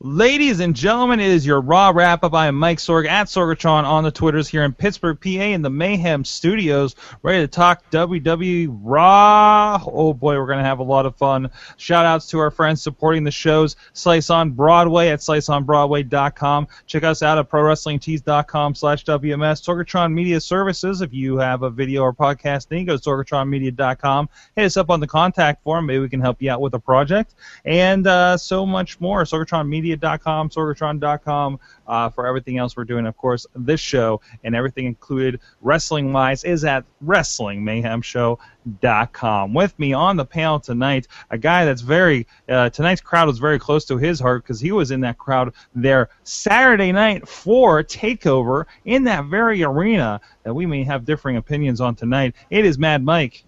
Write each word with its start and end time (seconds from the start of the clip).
Ladies 0.00 0.60
and 0.60 0.76
gentlemen, 0.76 1.18
it 1.18 1.26
is 1.26 1.44
your 1.44 1.60
Raw 1.60 1.90
wrap 1.92 2.22
up. 2.22 2.32
I 2.32 2.46
am 2.46 2.54
Mike 2.54 2.78
Sorg 2.78 3.08
at 3.08 3.26
Sorgatron 3.26 3.82
on 3.82 4.04
the 4.04 4.12
Twitters 4.12 4.46
here 4.46 4.62
in 4.62 4.72
Pittsburgh, 4.72 5.20
PA, 5.20 5.28
in 5.28 5.62
the 5.62 5.70
Mayhem 5.70 6.24
Studios, 6.24 6.94
ready 7.20 7.40
to 7.40 7.48
talk 7.48 7.82
WWE 7.90 8.68
Raw. 8.80 9.82
Oh 9.84 10.14
boy, 10.14 10.38
we're 10.38 10.46
going 10.46 10.60
to 10.60 10.64
have 10.64 10.78
a 10.78 10.84
lot 10.84 11.04
of 11.04 11.16
fun. 11.16 11.50
Shout 11.78 12.06
outs 12.06 12.28
to 12.28 12.38
our 12.38 12.52
friends 12.52 12.80
supporting 12.80 13.24
the 13.24 13.32
shows 13.32 13.74
Slice 13.92 14.30
on 14.30 14.52
Broadway 14.52 15.08
at 15.08 15.18
sliceonbroadway.com. 15.18 16.68
Check 16.86 17.02
us 17.02 17.20
out 17.24 17.38
at 17.38 17.50
prowrestlingtees.com 17.50 18.76
slash 18.76 19.04
WMS. 19.04 19.64
Sorgatron 19.64 20.12
Media 20.12 20.40
Services, 20.40 21.00
if 21.00 21.12
you 21.12 21.38
have 21.38 21.64
a 21.64 21.70
video 21.70 22.02
or 22.02 22.14
podcast 22.14 22.66
thing, 22.66 22.84
go 22.84 22.96
to 22.96 23.02
sorgatronmedia.com. 23.02 24.28
Hit 24.54 24.64
us 24.64 24.76
up 24.76 24.90
on 24.90 25.00
the 25.00 25.08
contact 25.08 25.64
form. 25.64 25.86
Maybe 25.86 25.98
we 25.98 26.08
can 26.08 26.20
help 26.20 26.40
you 26.40 26.52
out 26.52 26.60
with 26.60 26.74
a 26.74 26.78
project. 26.78 27.34
And 27.64 28.06
uh, 28.06 28.36
so 28.36 28.64
much 28.64 29.00
more. 29.00 29.24
Sorgatron 29.24 29.66
Media 29.66 29.87
media.com, 29.88 30.50
sorgatron.com 30.50 31.58
uh, 31.86 32.10
for 32.10 32.26
everything 32.26 32.58
else 32.58 32.76
we're 32.76 32.84
doing. 32.84 33.06
Of 33.06 33.16
course, 33.16 33.46
this 33.54 33.80
show 33.80 34.20
and 34.44 34.54
everything 34.54 34.84
included 34.86 35.40
wrestling 35.60 36.12
wise 36.12 36.44
is 36.44 36.64
at 36.64 36.84
WrestlingMayhemShow.com. 37.04 39.54
With 39.54 39.78
me 39.78 39.92
on 39.92 40.16
the 40.16 40.24
panel 40.24 40.58
tonight, 40.60 41.08
a 41.30 41.38
guy 41.38 41.64
that's 41.64 41.82
very, 41.82 42.26
uh, 42.48 42.70
tonight's 42.70 43.00
crowd 43.00 43.28
was 43.28 43.38
very 43.38 43.58
close 43.58 43.84
to 43.86 43.96
his 43.96 44.20
heart 44.20 44.44
because 44.44 44.60
he 44.60 44.70
was 44.72 44.90
in 44.90 45.00
that 45.00 45.16
crowd 45.18 45.54
there 45.74 46.10
Saturday 46.22 46.92
night 46.92 47.26
for 47.28 47.82
TakeOver 47.82 48.66
in 48.84 49.04
that 49.04 49.24
very 49.26 49.62
arena 49.62 50.20
that 50.42 50.54
we 50.54 50.66
may 50.66 50.84
have 50.84 51.04
differing 51.04 51.36
opinions 51.36 51.80
on 51.80 51.94
tonight. 51.94 52.34
It 52.50 52.66
is 52.66 52.78
Mad 52.78 53.04
Mike. 53.04 53.44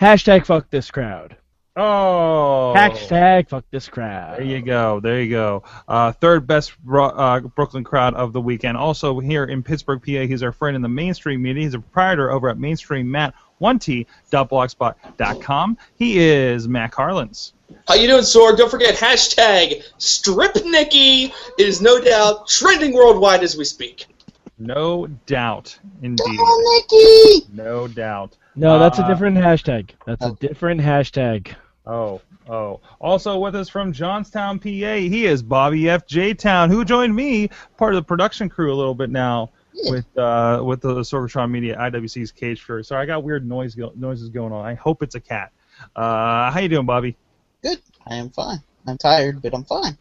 Hashtag 0.00 0.46
fuck 0.46 0.70
this 0.70 0.90
crowd. 0.90 1.36
Oh. 1.76 2.72
Hashtag 2.76 3.48
fuck 3.48 3.64
this 3.70 3.88
crowd. 3.88 4.38
There 4.38 4.44
you 4.44 4.60
go. 4.60 4.98
There 5.00 5.22
you 5.22 5.30
go. 5.30 5.62
Uh, 5.86 6.10
third 6.12 6.46
best 6.46 6.72
uh, 6.92 7.40
Brooklyn 7.40 7.84
crowd 7.84 8.14
of 8.14 8.32
the 8.32 8.40
weekend. 8.40 8.76
Also 8.76 9.18
here 9.20 9.44
in 9.44 9.62
Pittsburgh, 9.62 10.00
PA, 10.02 10.26
he's 10.26 10.42
our 10.42 10.50
friend 10.52 10.74
in 10.76 10.82
the 10.82 10.88
mainstream 10.88 11.40
media. 11.42 11.62
He's 11.64 11.74
a 11.74 11.78
proprietor 11.80 12.30
over 12.32 12.48
at 12.48 12.58
Mainstream 12.58 13.08
Matt 13.10 13.34
1t.blogspot.com. 13.60 15.78
He 15.96 16.18
is 16.18 16.66
Matt 16.68 16.92
Carlins. 16.92 17.52
How 17.86 17.94
you 17.94 18.08
doing, 18.08 18.22
Sorg? 18.22 18.56
Don't 18.56 18.70
forget 18.70 18.96
hashtag 18.96 19.82
Strip 19.98 20.56
Nikki 20.64 21.32
is 21.58 21.80
no 21.80 22.00
doubt 22.00 22.48
trending 22.48 22.92
worldwide 22.92 23.42
as 23.44 23.56
we 23.56 23.64
speak. 23.64 24.06
No 24.58 25.06
doubt, 25.26 25.78
indeed. 26.02 26.24
On, 26.38 26.82
Nikki. 26.90 27.46
No 27.54 27.86
doubt. 27.88 28.36
No, 28.56 28.78
that's 28.78 28.98
a 28.98 29.04
Uh, 29.04 29.08
different 29.08 29.36
hashtag. 29.38 29.90
That's 30.04 30.24
a 30.24 30.32
different 30.32 30.80
hashtag. 30.80 31.54
Oh, 31.86 32.20
oh. 32.48 32.80
Also 33.00 33.38
with 33.38 33.56
us 33.56 33.68
from 33.68 33.92
Johnstown, 33.92 34.58
PA, 34.58 34.68
he 34.68 35.26
is 35.26 35.42
Bobby 35.42 35.88
F. 35.88 36.06
J. 36.06 36.34
Town, 36.34 36.70
who 36.70 36.84
joined 36.84 37.14
me, 37.14 37.48
part 37.76 37.94
of 37.94 37.96
the 38.02 38.06
production 38.06 38.48
crew, 38.48 38.72
a 38.72 38.76
little 38.76 38.94
bit 38.94 39.10
now 39.10 39.50
with 39.74 40.18
uh, 40.18 40.60
with 40.64 40.80
the 40.82 40.94
Sorgatron 40.96 41.50
Media 41.50 41.76
IWC's 41.76 42.32
Cage 42.32 42.62
Fury. 42.62 42.84
Sorry, 42.84 43.02
I 43.02 43.06
got 43.06 43.22
weird 43.22 43.48
noise 43.48 43.74
go- 43.74 43.92
noises 43.94 44.28
going 44.28 44.52
on. 44.52 44.64
I 44.64 44.74
hope 44.74 45.02
it's 45.02 45.14
a 45.14 45.20
cat. 45.20 45.52
Uh, 45.96 46.50
how 46.50 46.60
you 46.60 46.68
doing, 46.68 46.86
Bobby? 46.86 47.16
Good. 47.62 47.80
I 48.06 48.16
am 48.16 48.30
fine. 48.30 48.58
I'm 48.86 48.98
tired, 48.98 49.40
but 49.42 49.54
I'm 49.54 49.64
fine. 49.64 49.96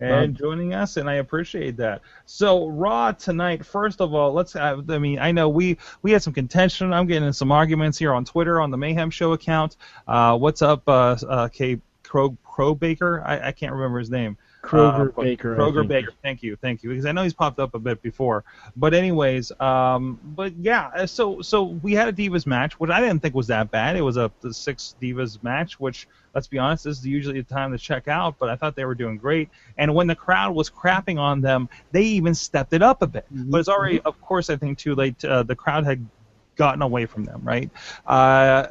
And 0.00 0.36
joining 0.36 0.74
us, 0.74 0.96
and 0.96 1.08
I 1.08 1.14
appreciate 1.14 1.76
that. 1.76 2.02
So 2.26 2.68
Raw 2.68 3.12
tonight. 3.12 3.64
First 3.64 4.00
of 4.00 4.14
all, 4.14 4.32
let's. 4.32 4.52
Have, 4.54 4.88
I 4.90 4.98
mean, 4.98 5.18
I 5.18 5.32
know 5.32 5.48
we 5.48 5.78
we 6.02 6.12
had 6.12 6.22
some 6.22 6.32
contention. 6.32 6.92
I'm 6.92 7.06
getting 7.06 7.26
in 7.26 7.32
some 7.32 7.52
arguments 7.52 7.98
here 7.98 8.14
on 8.14 8.24
Twitter 8.24 8.60
on 8.60 8.70
the 8.70 8.78
Mayhem 8.78 9.10
Show 9.10 9.32
account. 9.32 9.76
Uh, 10.08 10.36
what's 10.38 10.62
up, 10.62 10.82
uh, 10.88 11.16
uh, 11.28 11.48
K. 11.48 11.80
Crow 12.02 12.74
Baker? 12.74 13.22
I, 13.24 13.48
I 13.48 13.52
can't 13.52 13.72
remember 13.72 13.98
his 14.00 14.10
name. 14.10 14.36
Kroger 14.62 15.08
Uh, 15.16 15.22
Baker. 15.22 15.56
Kroger. 15.56 15.86
Baker. 15.86 16.12
Thank 16.22 16.42
you, 16.42 16.56
thank 16.56 16.82
you. 16.82 16.90
Because 16.90 17.06
I 17.06 17.12
know 17.12 17.22
he's 17.22 17.32
popped 17.34 17.58
up 17.58 17.74
a 17.74 17.78
bit 17.78 18.02
before. 18.02 18.44
But 18.76 18.92
anyways, 18.94 19.52
um, 19.60 20.20
but 20.22 20.52
yeah. 20.58 20.90
uh, 20.94 21.06
So 21.06 21.40
so 21.40 21.62
we 21.82 21.94
had 21.94 22.08
a 22.08 22.12
Divas 22.12 22.46
match, 22.46 22.78
which 22.78 22.90
I 22.90 23.00
didn't 23.00 23.20
think 23.22 23.34
was 23.34 23.46
that 23.46 23.70
bad. 23.70 23.96
It 23.96 24.02
was 24.02 24.16
a 24.16 24.30
the 24.40 24.52
six 24.52 24.96
Divas 25.00 25.42
match, 25.42 25.80
which 25.80 26.06
let's 26.34 26.46
be 26.46 26.58
honest, 26.58 26.84
this 26.84 26.98
is 26.98 27.06
usually 27.06 27.40
the 27.40 27.54
time 27.54 27.72
to 27.72 27.78
check 27.78 28.06
out. 28.06 28.38
But 28.38 28.50
I 28.50 28.56
thought 28.56 28.76
they 28.76 28.84
were 28.84 28.94
doing 28.94 29.16
great. 29.16 29.48
And 29.78 29.94
when 29.94 30.06
the 30.06 30.14
crowd 30.14 30.54
was 30.54 30.68
crapping 30.70 31.18
on 31.18 31.40
them, 31.40 31.68
they 31.92 32.02
even 32.02 32.34
stepped 32.34 32.72
it 32.72 32.82
up 32.82 33.02
a 33.02 33.06
bit. 33.06 33.26
But 33.30 33.58
it's 33.60 33.68
already, 33.68 34.00
of 34.02 34.20
course, 34.20 34.50
I 34.50 34.56
think 34.56 34.78
too 34.78 34.94
late. 34.94 35.24
Uh, 35.24 35.42
the 35.42 35.56
crowd 35.56 35.84
had 35.84 36.06
gotten 36.56 36.82
away 36.82 37.06
from 37.06 37.24
them, 37.24 37.40
right? 37.42 37.70
Uh, 38.06 38.66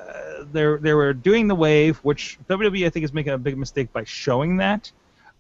they 0.51 0.75
they 0.77 0.93
were 0.93 1.13
doing 1.13 1.47
the 1.47 1.55
wave, 1.55 1.97
which 1.99 2.37
WWE 2.47 2.85
I 2.85 2.89
think 2.91 3.03
is 3.03 3.13
making 3.13 3.33
a 3.33 3.37
big 3.37 3.57
mistake 3.57 3.91
by 3.91 4.03
showing 4.03 4.57
that. 4.57 4.91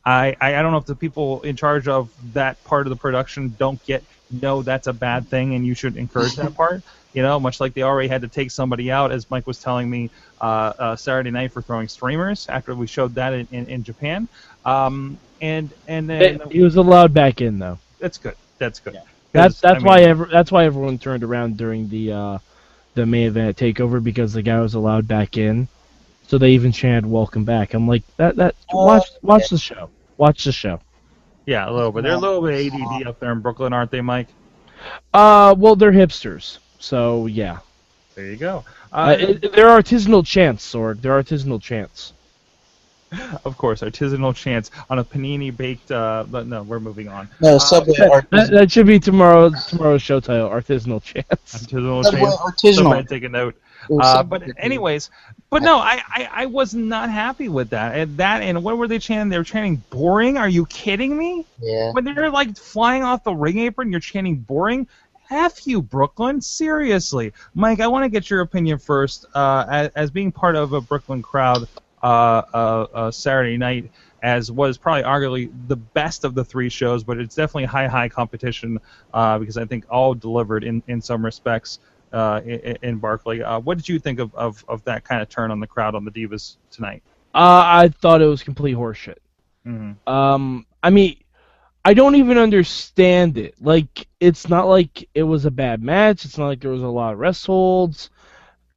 I, 0.05 0.35
I 0.41 0.55
I 0.55 0.61
don't 0.61 0.71
know 0.71 0.77
if 0.77 0.85
the 0.85 0.95
people 0.95 1.41
in 1.41 1.55
charge 1.55 1.87
of 1.87 2.09
that 2.33 2.63
part 2.63 2.87
of 2.87 2.91
the 2.91 2.97
production 2.97 3.55
don't 3.57 3.81
get 3.83 4.05
know 4.31 4.61
that's 4.63 4.87
a 4.87 4.93
bad 4.93 5.29
thing 5.29 5.55
and 5.55 5.65
you 5.65 5.73
should 5.75 5.97
encourage 5.97 6.35
that 6.35 6.53
part. 6.55 6.83
You 7.13 7.23
know, 7.23 7.39
much 7.39 7.59
like 7.59 7.73
they 7.73 7.81
already 7.81 8.07
had 8.09 8.21
to 8.21 8.27
take 8.27 8.51
somebody 8.51 8.91
out, 8.91 9.11
as 9.11 9.29
Mike 9.29 9.47
was 9.47 9.59
telling 9.59 9.89
me 9.89 10.11
uh, 10.41 10.73
uh, 10.79 10.95
Saturday 10.95 11.31
night 11.31 11.51
for 11.51 11.61
throwing 11.61 11.87
streamers 11.87 12.47
after 12.49 12.75
we 12.75 12.87
showed 12.87 13.15
that 13.15 13.33
in, 13.33 13.47
in, 13.51 13.67
in 13.67 13.83
Japan. 13.83 14.29
Um, 14.65 15.19
and 15.41 15.73
and 15.87 16.09
then 16.09 16.41
He 16.49 16.61
was 16.61 16.75
allowed 16.75 17.13
back 17.13 17.41
in 17.41 17.59
though. 17.59 17.79
that's 17.99 18.17
good. 18.17 18.35
That's 18.59 18.79
good. 18.79 18.97
That's 19.33 19.55
'Cause, 19.55 19.61
that's 19.61 19.75
I 19.75 19.79
why 19.83 20.01
mean, 20.01 20.03
ever 20.03 20.27
that's 20.31 20.51
why 20.51 20.65
everyone 20.65 20.97
turned 20.99 21.23
around 21.23 21.57
during 21.57 21.87
the 21.89 22.11
uh, 22.11 22.39
the 22.95 23.05
main 23.05 23.27
event 23.27 23.57
takeover 23.57 24.03
because 24.03 24.33
the 24.33 24.41
guy 24.41 24.59
was 24.59 24.73
allowed 24.75 25.07
back 25.07 25.37
in. 25.37 25.67
So 26.29 26.37
they 26.37 26.51
even 26.51 26.71
chanted 26.71 27.07
"Welcome 27.07 27.43
back." 27.43 27.73
I'm 27.73 27.87
like 27.87 28.03
that 28.17 28.35
that 28.35 28.53
Oh, 28.71 28.85
watch 28.85 29.07
watch 29.23 29.49
the 29.49 29.57
show. 29.57 29.89
Watch 30.17 30.43
the 30.43 30.51
show. 30.51 30.79
yeah, 31.47 31.67
a 31.67 31.71
little 31.71 31.91
bit. 31.91 32.03
They're 32.03 32.13
a 32.13 32.17
little 32.19 32.39
bit 32.43 32.71
ADD 32.71 33.07
up 33.07 33.19
there 33.19 33.31
in 33.31 33.39
Brooklyn, 33.39 33.73
aren't 33.73 33.89
they, 33.89 34.01
Mike? 34.01 34.27
Uh, 35.11 35.55
well 35.57 35.75
they're 35.75 35.91
hipsters, 35.91 36.59
so 36.77 37.25
yeah. 37.25 37.57
There 38.13 38.27
you 38.27 38.35
go. 38.37 38.63
Uh, 38.93 38.95
Uh, 38.95 39.15
it, 39.19 39.41
they're 39.53 39.69
artisanal 39.69 40.23
chants, 40.23 40.71
Sorg. 40.71 41.01
They're 41.01 41.19
artisanal 41.19 41.59
chants. 41.59 42.13
of 43.43 43.57
course, 43.57 43.81
artisanal 43.81 44.35
chance 44.35 44.69
on 44.91 44.99
a 44.99 45.03
panini 45.03 45.49
baked. 45.55 45.89
Uh, 45.91 46.25
but 46.29 46.45
no, 46.45 46.61
we're 46.61 46.79
moving 46.79 47.07
on. 47.07 47.27
No, 47.41 47.57
Subway 47.57 47.93
That, 47.97 48.11
artisanal. 48.29 48.49
that 48.51 48.71
should 48.71 48.85
be 48.85 48.99
tomorrow 48.99 49.49
tomorrow's 49.67 50.03
show 50.03 50.19
title: 50.19 50.47
artisanal 50.47 51.01
chants. 51.01 51.65
Artisanal 51.65 52.03
Subway 52.03 52.19
chance. 52.21 52.75
Somebody 52.77 53.01
artisanal. 53.03 53.09
take 53.09 53.23
a 53.23 53.29
note. 53.29 53.55
Uh, 53.89 54.23
but 54.23 54.43
anyways, 54.57 55.09
but 55.49 55.63
no, 55.63 55.79
I, 55.79 56.01
I, 56.07 56.29
I 56.31 56.45
was 56.45 56.73
not 56.73 57.09
happy 57.09 57.49
with 57.49 57.71
that. 57.71 57.95
And 57.95 58.17
that 58.17 58.41
and 58.41 58.63
what 58.63 58.77
were 58.77 58.87
they 58.87 58.99
chanting? 58.99 59.29
They 59.29 59.37
were 59.37 59.43
chanting 59.43 59.83
boring. 59.89 60.37
Are 60.37 60.49
you 60.49 60.65
kidding 60.67 61.17
me? 61.17 61.45
Yeah. 61.61 61.91
When 61.91 62.03
they're 62.03 62.29
like 62.29 62.57
flying 62.57 63.03
off 63.03 63.23
the 63.23 63.33
ring 63.33 63.59
apron, 63.59 63.91
you're 63.91 63.99
chanting 63.99 64.35
boring. 64.35 64.87
F 65.31 65.67
you, 65.67 65.81
Brooklyn. 65.81 66.41
Seriously, 66.41 67.33
Mike. 67.53 67.79
I 67.79 67.87
want 67.87 68.03
to 68.03 68.09
get 68.09 68.29
your 68.29 68.41
opinion 68.41 68.79
first. 68.79 69.25
Uh, 69.33 69.65
as, 69.69 69.91
as 69.95 70.11
being 70.11 70.31
part 70.31 70.55
of 70.55 70.73
a 70.73 70.81
Brooklyn 70.81 71.21
crowd, 71.21 71.67
uh, 72.01 72.05
uh, 72.53 72.87
uh, 72.93 73.11
Saturday 73.11 73.57
night, 73.57 73.91
as 74.21 74.51
was 74.51 74.77
probably 74.77 75.03
arguably 75.03 75.51
the 75.67 75.75
best 75.75 76.23
of 76.23 76.35
the 76.35 76.43
three 76.43 76.69
shows, 76.69 77.03
but 77.03 77.17
it's 77.19 77.35
definitely 77.35 77.65
high, 77.65 77.87
high 77.87 78.09
competition 78.09 78.79
uh, 79.13 79.37
because 79.39 79.57
I 79.57 79.65
think 79.65 79.85
all 79.89 80.13
delivered 80.13 80.63
in, 80.63 80.83
in 80.87 81.01
some 81.01 81.23
respects 81.23 81.79
uh, 82.11 82.41
in, 82.45 82.77
in 82.81 82.97
Barclay. 82.97 83.41
Uh, 83.41 83.59
what 83.59 83.77
did 83.77 83.87
you 83.87 83.99
think 83.99 84.19
of, 84.19 84.33
of, 84.35 84.63
of 84.67 84.83
that 84.85 85.03
kind 85.03 85.21
of 85.21 85.29
turn 85.29 85.51
on 85.51 85.59
the 85.59 85.67
crowd 85.67 85.95
on 85.95 86.05
the 86.05 86.11
Divas 86.11 86.57
tonight? 86.71 87.03
Uh, 87.33 87.63
I 87.65 87.89
thought 87.89 88.21
it 88.21 88.25
was 88.25 88.43
complete 88.43 88.75
horseshit. 88.75 89.17
Mm-hmm. 89.65 90.09
Um, 90.11 90.65
I 90.81 90.89
mean, 90.89 91.17
I 91.85 91.93
don't 91.93 92.15
even 92.15 92.37
understand 92.37 93.37
it. 93.37 93.55
Like, 93.61 94.07
it's 94.19 94.49
not 94.49 94.67
like 94.67 95.07
it 95.13 95.23
was 95.23 95.45
a 95.45 95.51
bad 95.51 95.81
match. 95.83 96.25
It's 96.25 96.37
not 96.37 96.47
like 96.47 96.59
there 96.59 96.71
was 96.71 96.81
a 96.83 96.87
lot 96.87 97.13
of 97.13 97.19
rest 97.19 97.45
holds. 97.45 98.09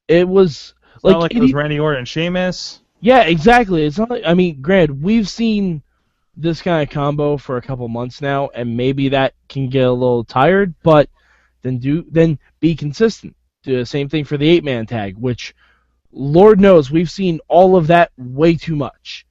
It 0.09 0.29
was 0.29 0.75
It's 0.95 1.05
like, 1.05 1.13
not 1.13 1.21
like 1.21 1.31
it 1.33 1.39
it 1.39 1.43
was 1.43 1.53
Randy 1.55 1.81
Orton 1.81 2.01
and 2.01 2.09
Sheamus. 2.09 2.81
yeah, 3.01 3.23
exactly. 3.23 3.85
It's 3.85 3.99
not 3.99 4.11
like 4.11 4.23
I 4.27 4.35
mean, 4.35 4.61
granted, 4.61 5.03
we've 5.03 5.29
seen 5.29 5.83
this 6.37 6.63
kind 6.63 6.83
of 6.83 6.93
combo 6.93 7.37
for 7.37 7.57
a 7.57 7.63
couple 7.63 7.87
months 7.89 8.21
now, 8.21 8.49
and 8.55 8.77
maybe 8.77 9.09
that 9.11 9.35
can 9.49 9.69
get 9.69 9.85
a 9.87 9.93
little 9.93 10.25
tired. 10.25 10.75
But 10.83 11.09
then 11.63 11.79
do 11.79 12.05
then 12.11 12.39
be 12.61 12.75
consistent. 12.75 13.35
Do 13.63 13.79
the 13.79 13.87
same 13.87 14.09
thing 14.09 14.25
for 14.25 14.37
the 14.37 14.49
eight 14.49 14.65
man 14.65 14.87
tag, 14.87 15.17
which 15.17 15.55
Lord 16.11 16.61
knows 16.61 16.91
we've 16.91 17.11
seen 17.11 17.41
all 17.49 17.77
of 17.77 17.87
that 17.87 18.11
way 18.19 18.57
too 18.57 18.77
much. 18.77 19.27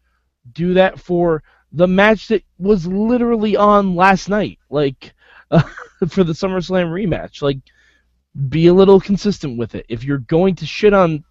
Do 0.54 0.74
that 0.74 1.00
for 1.00 1.44
the 1.72 1.88
match 1.88 2.28
that 2.30 2.44
was 2.58 2.88
literally 2.88 3.56
on 3.56 3.96
last 3.96 4.30
night, 4.30 4.60
like 4.70 5.14
for 6.10 6.24
the 6.24 6.34
SummerSlam 6.34 6.88
rematch. 6.88 7.42
Like, 7.42 7.60
be 8.50 8.68
a 8.68 8.74
little 8.74 9.00
consistent 9.00 9.58
with 9.58 9.76
it. 9.76 9.86
If 9.90 10.04
you're 10.04 10.20
going 10.20 10.56
to 10.56 10.66
shit 10.66 10.94
on 10.94 11.24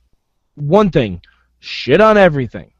one 0.54 0.90
thing, 0.90 1.22
shit 1.58 2.00
on 2.00 2.18
everything. 2.18 2.72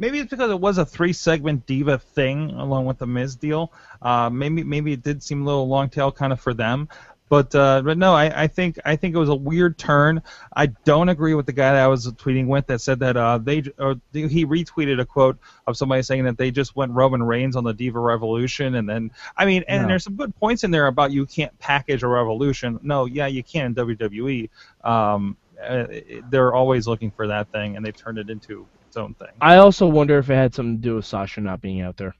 Maybe 0.00 0.18
it's 0.18 0.30
because 0.30 0.50
it 0.50 0.58
was 0.58 0.78
a 0.78 0.86
three-segment 0.86 1.66
diva 1.66 1.98
thing 1.98 2.52
along 2.52 2.86
with 2.86 2.96
the 2.96 3.06
Miz 3.06 3.36
deal. 3.36 3.70
Uh, 4.00 4.30
maybe 4.30 4.64
maybe 4.64 4.94
it 4.94 5.02
did 5.02 5.22
seem 5.22 5.42
a 5.42 5.44
little 5.44 5.68
long 5.68 5.90
tail 5.90 6.10
kind 6.10 6.32
of 6.32 6.40
for 6.40 6.54
them. 6.54 6.88
But 7.28 7.54
uh, 7.54 7.82
but 7.82 7.98
no, 7.98 8.14
I, 8.14 8.44
I 8.44 8.46
think 8.48 8.78
I 8.84 8.96
think 8.96 9.14
it 9.14 9.18
was 9.18 9.28
a 9.28 9.34
weird 9.34 9.76
turn. 9.78 10.22
I 10.56 10.66
don't 10.66 11.10
agree 11.10 11.34
with 11.34 11.44
the 11.44 11.52
guy 11.52 11.74
that 11.74 11.84
I 11.84 11.86
was 11.86 12.10
tweeting 12.14 12.46
with 12.46 12.66
that 12.68 12.80
said 12.80 12.98
that 13.00 13.16
uh, 13.16 13.38
they 13.38 13.62
or 13.78 14.00
he 14.12 14.46
retweeted 14.46 15.00
a 15.00 15.04
quote 15.04 15.38
of 15.66 15.76
somebody 15.76 16.02
saying 16.02 16.24
that 16.24 16.38
they 16.38 16.50
just 16.50 16.74
went 16.74 16.92
Roman 16.92 17.22
Reigns 17.22 17.54
on 17.54 17.62
the 17.62 17.74
Diva 17.74 18.00
Revolution, 18.00 18.74
and 18.76 18.88
then 18.88 19.10
I 19.36 19.44
mean, 19.44 19.64
and 19.68 19.82
No. 19.82 19.88
there's 19.88 20.04
some 20.04 20.16
good 20.16 20.34
points 20.40 20.64
in 20.64 20.70
there 20.72 20.86
about 20.86 21.12
you 21.12 21.24
can't 21.26 21.56
package 21.60 22.02
a 22.02 22.08
revolution. 22.08 22.80
No, 22.82 23.04
yeah, 23.04 23.26
you 23.26 23.44
can 23.44 23.66
in 23.66 23.74
WWE. 23.74 24.48
Um, 24.82 25.36
uh, 25.62 25.84
they're 26.30 26.54
always 26.54 26.88
looking 26.88 27.10
for 27.10 27.28
that 27.28 27.52
thing, 27.52 27.76
and 27.76 27.84
they've 27.86 27.96
turned 27.96 28.18
it 28.18 28.30
into 28.30 28.66
its 28.90 28.96
own 28.96 29.14
thing. 29.14 29.28
I 29.40 29.56
also 29.58 29.86
wonder 29.86 30.18
if 30.18 30.28
it 30.30 30.34
had 30.34 30.52
something 30.52 30.78
to 30.78 30.82
do 30.82 30.96
with 30.96 31.04
Sasha 31.06 31.40
not 31.40 31.60
being 31.60 31.80
out 31.80 31.96
there. 31.96 32.12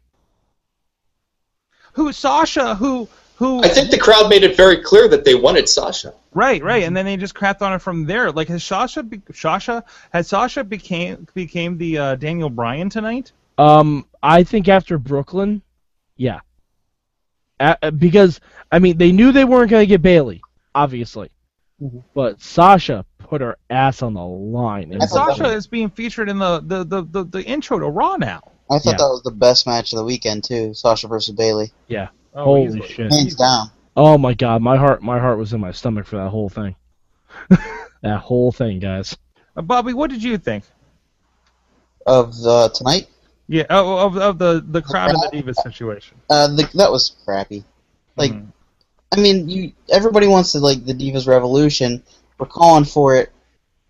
Who 1.94 2.12
Sasha? 2.12 2.76
Who 2.76 3.08
who? 3.34 3.60
I 3.64 3.68
think 3.68 3.90
the 3.90 3.98
crowd 3.98 4.28
made 4.30 4.44
it 4.44 4.56
very 4.56 4.80
clear 4.80 5.08
that 5.08 5.24
they 5.24 5.34
wanted 5.34 5.68
Sasha. 5.68 6.14
Right, 6.32 6.62
right, 6.62 6.84
and 6.84 6.96
then 6.96 7.04
they 7.06 7.16
just 7.16 7.34
crapped 7.34 7.60
on 7.62 7.72
it 7.72 7.80
from 7.80 8.06
there. 8.06 8.30
Like 8.30 8.46
has 8.46 8.62
Sasha, 8.62 9.02
be, 9.02 9.20
Sasha, 9.34 9.82
has 10.12 10.28
Sasha 10.28 10.62
became 10.62 11.26
became 11.34 11.76
the 11.76 11.98
uh, 11.98 12.14
Daniel 12.14 12.50
Bryan 12.50 12.88
tonight? 12.88 13.32
Um, 13.58 14.06
I 14.22 14.44
think 14.44 14.68
after 14.68 14.96
Brooklyn, 14.96 15.62
yeah. 16.16 16.40
A- 17.58 17.90
because 17.90 18.40
I 18.70 18.78
mean, 18.78 18.96
they 18.96 19.10
knew 19.10 19.32
they 19.32 19.44
weren't 19.44 19.70
going 19.70 19.82
to 19.82 19.86
get 19.86 20.02
Bayley, 20.02 20.40
obviously, 20.72 21.30
Mhm. 21.82 22.04
but 22.14 22.40
Sasha 22.40 23.04
put 23.20 23.40
her 23.40 23.56
ass 23.70 24.02
on 24.02 24.14
the 24.14 24.24
line. 24.24 24.92
And 24.92 25.02
I 25.02 25.06
thought 25.06 25.36
Sasha 25.36 25.52
is 25.52 25.66
being 25.66 25.90
featured 25.90 26.28
in 26.28 26.38
the 26.38 26.60
the, 26.60 26.84
the, 26.84 27.02
the, 27.02 27.24
the 27.24 27.44
intro 27.44 27.78
to 27.78 27.86
Raw 27.86 28.16
now. 28.16 28.40
I 28.70 28.78
thought 28.78 28.92
Yeah. 28.92 28.96
that 28.98 29.08
was 29.08 29.22
the 29.24 29.30
best 29.32 29.66
match 29.66 29.92
of 29.92 29.98
the 29.98 30.04
weekend 30.04 30.44
too. 30.44 30.74
Sasha 30.74 31.08
versus 31.08 31.34
Bayley, 31.34 31.72
Oh, 32.34 32.44
Holy 32.44 32.64
easily. 32.66 32.88
shit! 32.88 33.12
hands 33.12 33.34
down. 33.34 33.70
Oh 33.96 34.16
my 34.16 34.34
god, 34.34 34.62
my 34.62 34.76
heart, 34.76 35.02
my 35.02 35.18
heart 35.18 35.38
was 35.38 35.52
in 35.52 35.60
my 35.60 35.72
stomach 35.72 36.06
for 36.06 36.16
that 36.16 36.28
whole 36.30 36.48
thing. 36.48 36.76
that 38.02 38.18
whole 38.20 38.52
thing, 38.52 38.78
guys. 38.78 39.16
Uh, 39.56 39.62
Bobby, 39.62 39.92
what 39.92 40.10
did 40.10 40.22
you 40.22 40.38
think? 40.38 40.64
Of 42.06 42.34
uh, 42.46 42.68
tonight, 42.70 43.08
Yeah, 43.48 43.64
oh, 43.68 44.06
of 44.06 44.16
of 44.16 44.38
the 44.38 44.64
the 44.66 44.80
crowd 44.80 45.10
and 45.10 45.22
the 45.22 45.42
Divas 45.42 45.56
situation. 45.62 46.16
uh, 46.30 46.48
the, 46.48 46.68
that 46.74 46.90
was 46.90 47.12
crappy. 47.24 47.64
Like, 48.16 48.32
Mhm. 48.32 48.52
I 49.12 49.16
mean, 49.20 49.48
you 49.48 49.72
everybody 49.88 50.26
wants 50.28 50.52
to 50.52 50.60
like 50.60 50.84
the 50.86 50.94
Divas 50.94 51.26
Revolution. 51.26 52.02
We're 52.40 52.46
calling 52.46 52.86
for 52.86 53.16
it. 53.16 53.30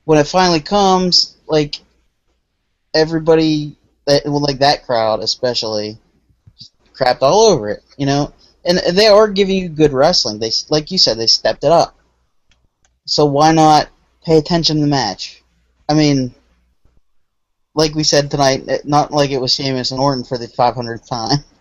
When 0.05 0.19
it 0.19 0.26
finally 0.26 0.61
comes, 0.61 1.37
like 1.47 1.76
everybody 2.93 3.76
that 4.06 4.25
well, 4.25 4.41
like 4.41 4.58
that 4.58 4.85
crowd 4.85 5.23
especially, 5.23 5.99
crapped 6.93 7.23
all 7.23 7.52
over 7.52 7.69
it. 7.69 7.85
You 7.97 8.06
know, 8.06 8.35
and 8.64 8.79
they 8.79 9.06
are 9.06 9.29
giving 9.29 9.56
you 9.56 9.69
good 9.69 9.93
wrestling. 9.93 10.41
They 10.41 10.50
like 10.69 10.91
you 10.91 10.99
said, 10.99 11.17
they 11.17 11.29
stepped 11.29 11.62
it 11.62 11.70
up. 11.70 11.97
So 13.06 13.25
why 13.26 13.52
not 13.52 13.88
pay 14.25 14.37
attention 14.37 14.76
to 14.76 14.82
the 14.82 14.88
match? 14.88 15.43
I 15.88 15.94
mean, 15.94 16.35
like 17.75 17.94
we 17.94 18.02
said 18.02 18.32
tonight, 18.32 18.69
not 18.85 19.12
like 19.12 19.31
it 19.31 19.41
was 19.41 19.55
Sheamus 19.55 19.93
and 19.93 20.00
Orton 20.00 20.25
for 20.25 20.38
the 20.38 20.49
500th 20.49 21.08
time. 21.08 21.38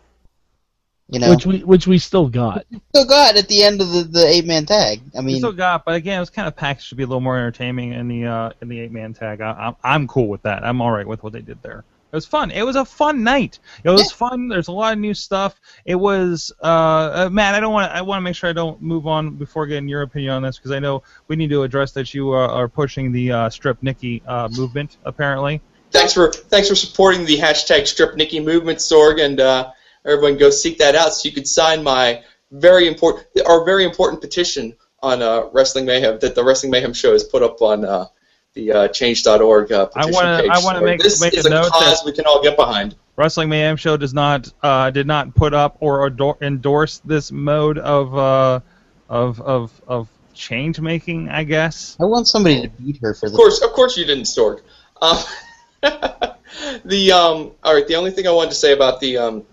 You 1.11 1.19
know, 1.19 1.31
Which 1.31 1.45
we, 1.45 1.63
which 1.63 1.87
we 1.87 1.97
still 1.97 2.27
got. 2.27 2.65
still 2.89 3.05
got 3.05 3.35
at 3.35 3.47
the 3.47 3.63
end 3.63 3.81
of 3.81 3.91
the, 3.91 4.03
the 4.03 4.27
eight 4.27 4.45
man 4.45 4.67
tag. 4.67 5.01
I 5.15 5.21
We 5.21 5.25
mean, 5.25 5.37
still 5.37 5.51
got, 5.51 5.83
but 5.83 5.95
again, 5.95 6.17
it 6.17 6.19
was 6.19 6.29
kind 6.29 6.47
of 6.47 6.55
packaged 6.55 6.89
to 6.89 6.95
be 6.95 7.01
a 7.01 7.07
little 7.07 7.19
more 7.19 7.35
entertaining 7.35 7.93
in 7.93 8.07
the 8.07 8.25
uh, 8.27 8.51
in 8.61 8.69
the 8.69 8.79
eight 8.79 8.91
man 8.91 9.15
tag. 9.15 9.41
I, 9.41 9.51
I'm 9.51 9.75
I'm 9.83 10.07
cool 10.07 10.27
with 10.27 10.43
that. 10.43 10.63
I'm 10.63 10.81
all 10.81 10.91
right 10.91 11.07
with 11.07 11.23
what 11.23 11.33
they 11.33 11.41
did 11.41 11.63
there. 11.63 11.83
It 12.11 12.15
was 12.15 12.27
fun. 12.27 12.51
It 12.51 12.63
was 12.63 12.75
a 12.75 12.85
fun 12.85 13.23
night. 13.23 13.59
It 13.83 13.89
was 13.89 14.11
fun. 14.11 14.49
There's 14.49 14.67
a 14.67 14.71
lot 14.71 14.93
of 14.93 14.99
new 14.99 15.15
stuff. 15.15 15.59
It 15.85 15.95
was 15.95 16.51
uh, 16.61 16.65
uh 16.65 17.29
Matt. 17.31 17.55
I 17.55 17.59
don't 17.59 17.73
want. 17.73 17.91
I 17.91 18.03
want 18.03 18.17
to 18.17 18.21
make 18.21 18.35
sure 18.35 18.49
I 18.49 18.53
don't 18.53 18.79
move 18.79 19.07
on 19.07 19.31
before 19.31 19.65
getting 19.65 19.87
your 19.87 20.03
opinion 20.03 20.33
on 20.33 20.43
this 20.43 20.57
because 20.57 20.71
I 20.71 20.79
know 20.79 21.01
we 21.27 21.35
need 21.35 21.49
to 21.49 21.63
address 21.63 21.91
that 21.93 22.13
you 22.13 22.33
uh, 22.33 22.47
are 22.47 22.67
pushing 22.67 23.11
the 23.11 23.31
uh, 23.31 23.49
strip 23.49 23.81
Nikki 23.81 24.21
uh, 24.27 24.47
movement 24.51 24.97
apparently. 25.05 25.61
Thanks 25.91 26.13
for 26.13 26.31
thanks 26.31 26.69
for 26.69 26.75
supporting 26.75 27.25
the 27.25 27.37
hashtag 27.37 27.87
Strip 27.87 28.15
Nikki 28.15 28.39
movement, 28.39 28.77
Sorg, 28.77 29.23
and 29.23 29.39
uh, 29.39 29.71
everyone 30.05 30.37
go 30.37 30.49
seek 30.49 30.77
that 30.79 30.95
out 30.95 31.13
so 31.13 31.27
you 31.27 31.33
could 31.35 31.47
sign 31.47 31.83
my 31.83 32.23
very 32.51 32.87
important 32.87 33.27
our 33.47 33.63
very 33.65 33.83
important 33.85 34.21
petition 34.21 34.75
on 35.01 35.21
uh, 35.21 35.43
Wrestling 35.53 35.85
Mayhem 35.85 36.19
that 36.19 36.35
the 36.35 36.43
Wrestling 36.43 36.71
Mayhem 36.71 36.93
show 36.93 37.13
has 37.13 37.23
put 37.23 37.41
up 37.43 37.61
on 37.61 37.85
uh, 37.85 38.05
the 38.53 38.71
uh, 38.71 38.87
Change.org 38.89 39.71
uh, 39.71 39.87
I 39.95 40.05
wanna- 40.07 40.41
page. 40.41 40.49
I 40.51 40.59
wanna 40.63 40.79
So 40.79 40.85
make- 40.85 41.01
this 41.01 41.21
make 41.21 41.33
is 41.35 41.45
a 41.45 41.49
a, 41.49 41.51
note 41.51 41.71
cause 41.71 41.99
that- 42.01 42.05
we 42.05 42.11
can 42.11 42.25
all 42.25 42.41
get 42.43 42.57
behind. 42.57 42.95
Wrestling 43.15 43.49
Mayhem 43.49 43.75
Show 43.77 43.97
does 43.97 44.13
not 44.13 44.51
uh, 44.63 44.89
did 44.91 45.05
not 45.07 45.35
put 45.35 45.53
up 45.53 45.77
or 45.81 46.05
ador- 46.07 46.37
endorse 46.41 46.99
this 47.05 47.31
mode 47.31 47.77
of 47.77 48.17
uh, 48.17 48.59
of 49.09 49.39
of 49.41 49.81
of 49.87 50.07
change 50.33 50.79
making. 50.79 51.29
I 51.29 51.43
guess. 51.43 51.95
I 51.99 52.05
want 52.05 52.27
somebody 52.27 52.61
to 52.61 52.69
beat 52.69 52.97
her 53.01 53.13
for 53.13 53.25
Of 53.27 53.33
the. 53.33 53.37
course, 53.37 53.61
of 53.61 53.71
course, 53.71 53.97
you 53.97 54.05
didn't, 54.05 54.25
Stork. 54.25 54.63
Um, 55.01 55.17
the 56.85 57.11
um, 57.11 57.51
all 57.63 57.73
right. 57.73 57.87
The 57.87 57.95
only 57.95 58.11
thing 58.11 58.27
I 58.27 58.31
wanted 58.31 58.51
to 58.51 58.55
say 58.55 58.73
about 58.73 58.99
the 58.99 59.17
um, 59.17 59.43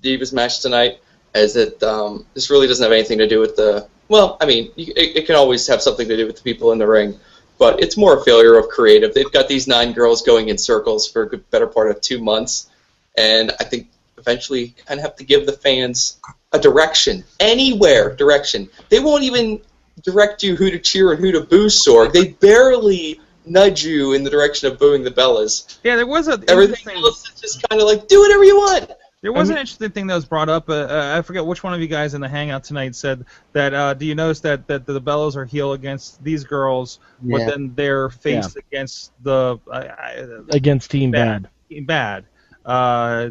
the 0.00 0.18
Divas 0.18 0.32
match 0.32 0.60
tonight 0.60 1.00
is 1.34 1.54
that 1.54 1.82
um, 1.82 2.26
this 2.34 2.50
really 2.50 2.66
doesn't 2.66 2.82
have 2.82 2.92
anything 2.92 3.18
to 3.18 3.28
do 3.28 3.40
with 3.40 3.56
the. 3.56 3.88
Well, 4.08 4.36
I 4.40 4.46
mean, 4.46 4.70
it, 4.76 5.16
it 5.16 5.26
can 5.26 5.36
always 5.36 5.66
have 5.66 5.82
something 5.82 6.08
to 6.08 6.16
do 6.16 6.26
with 6.26 6.36
the 6.36 6.42
people 6.42 6.72
in 6.72 6.78
the 6.78 6.86
ring, 6.86 7.18
but 7.58 7.82
it's 7.82 7.96
more 7.96 8.18
a 8.18 8.24
failure 8.24 8.56
of 8.56 8.68
creative. 8.68 9.14
They've 9.14 9.30
got 9.32 9.48
these 9.48 9.66
nine 9.66 9.92
girls 9.92 10.22
going 10.22 10.48
in 10.48 10.58
circles 10.58 11.08
for 11.08 11.22
a 11.22 11.28
good 11.28 11.48
better 11.50 11.66
part 11.66 11.90
of 11.90 12.00
two 12.00 12.22
months, 12.22 12.68
and 13.16 13.52
I 13.60 13.64
think 13.64 13.88
eventually 14.18 14.74
kind 14.86 14.98
of 15.00 15.04
have 15.04 15.16
to 15.16 15.24
give 15.24 15.46
the 15.46 15.52
fans 15.52 16.18
a 16.52 16.58
direction, 16.58 17.24
anywhere 17.40 18.14
direction. 18.14 18.68
They 18.88 19.00
won't 19.00 19.24
even 19.24 19.60
direct 20.02 20.42
you 20.42 20.56
who 20.56 20.70
to 20.70 20.78
cheer 20.78 21.12
and 21.12 21.20
who 21.20 21.32
to 21.32 21.40
boo, 21.40 21.66
Sorg. 21.66 22.12
They 22.12 22.28
barely 22.28 23.20
nudge 23.44 23.84
you 23.84 24.12
in 24.12 24.24
the 24.24 24.30
direction 24.30 24.70
of 24.70 24.78
booing 24.78 25.04
the 25.04 25.10
Bellas. 25.10 25.78
Yeah, 25.84 25.96
there 25.96 26.06
was 26.06 26.28
a 26.28 26.40
Everything 26.48 26.96
else 26.96 27.28
is 27.28 27.40
just 27.40 27.68
kind 27.68 27.80
of 27.80 27.86
like, 27.86 28.08
do 28.08 28.20
whatever 28.20 28.44
you 28.44 28.56
want. 28.56 28.90
There 29.26 29.32
was 29.32 29.50
I 29.50 29.54
an 29.54 29.58
interesting 29.58 29.90
thing 29.90 30.06
that 30.06 30.14
was 30.14 30.24
brought 30.24 30.48
up. 30.48 30.70
Uh, 30.70 30.86
uh, 30.88 31.14
I 31.18 31.22
forget 31.22 31.44
which 31.44 31.64
one 31.64 31.74
of 31.74 31.80
you 31.80 31.88
guys 31.88 32.14
in 32.14 32.20
the 32.20 32.28
hangout 32.28 32.62
tonight 32.62 32.94
said 32.94 33.24
that. 33.54 33.74
Uh, 33.74 33.92
do 33.92 34.06
you 34.06 34.14
notice 34.14 34.38
that 34.42 34.68
that 34.68 34.86
the 34.86 35.00
Bellas 35.00 35.34
are 35.34 35.44
heel 35.44 35.72
against 35.72 36.22
these 36.22 36.44
girls, 36.44 37.00
but 37.20 37.38
then 37.38 37.72
they're 37.74 38.08
face 38.08 38.54
against 38.54 39.10
the 39.24 39.58
uh, 39.68 40.44
against 40.50 40.92
Team 40.92 41.10
Bad. 41.10 41.48
Bad. 41.68 41.86
bad? 41.86 42.24
Uh, 42.64 43.30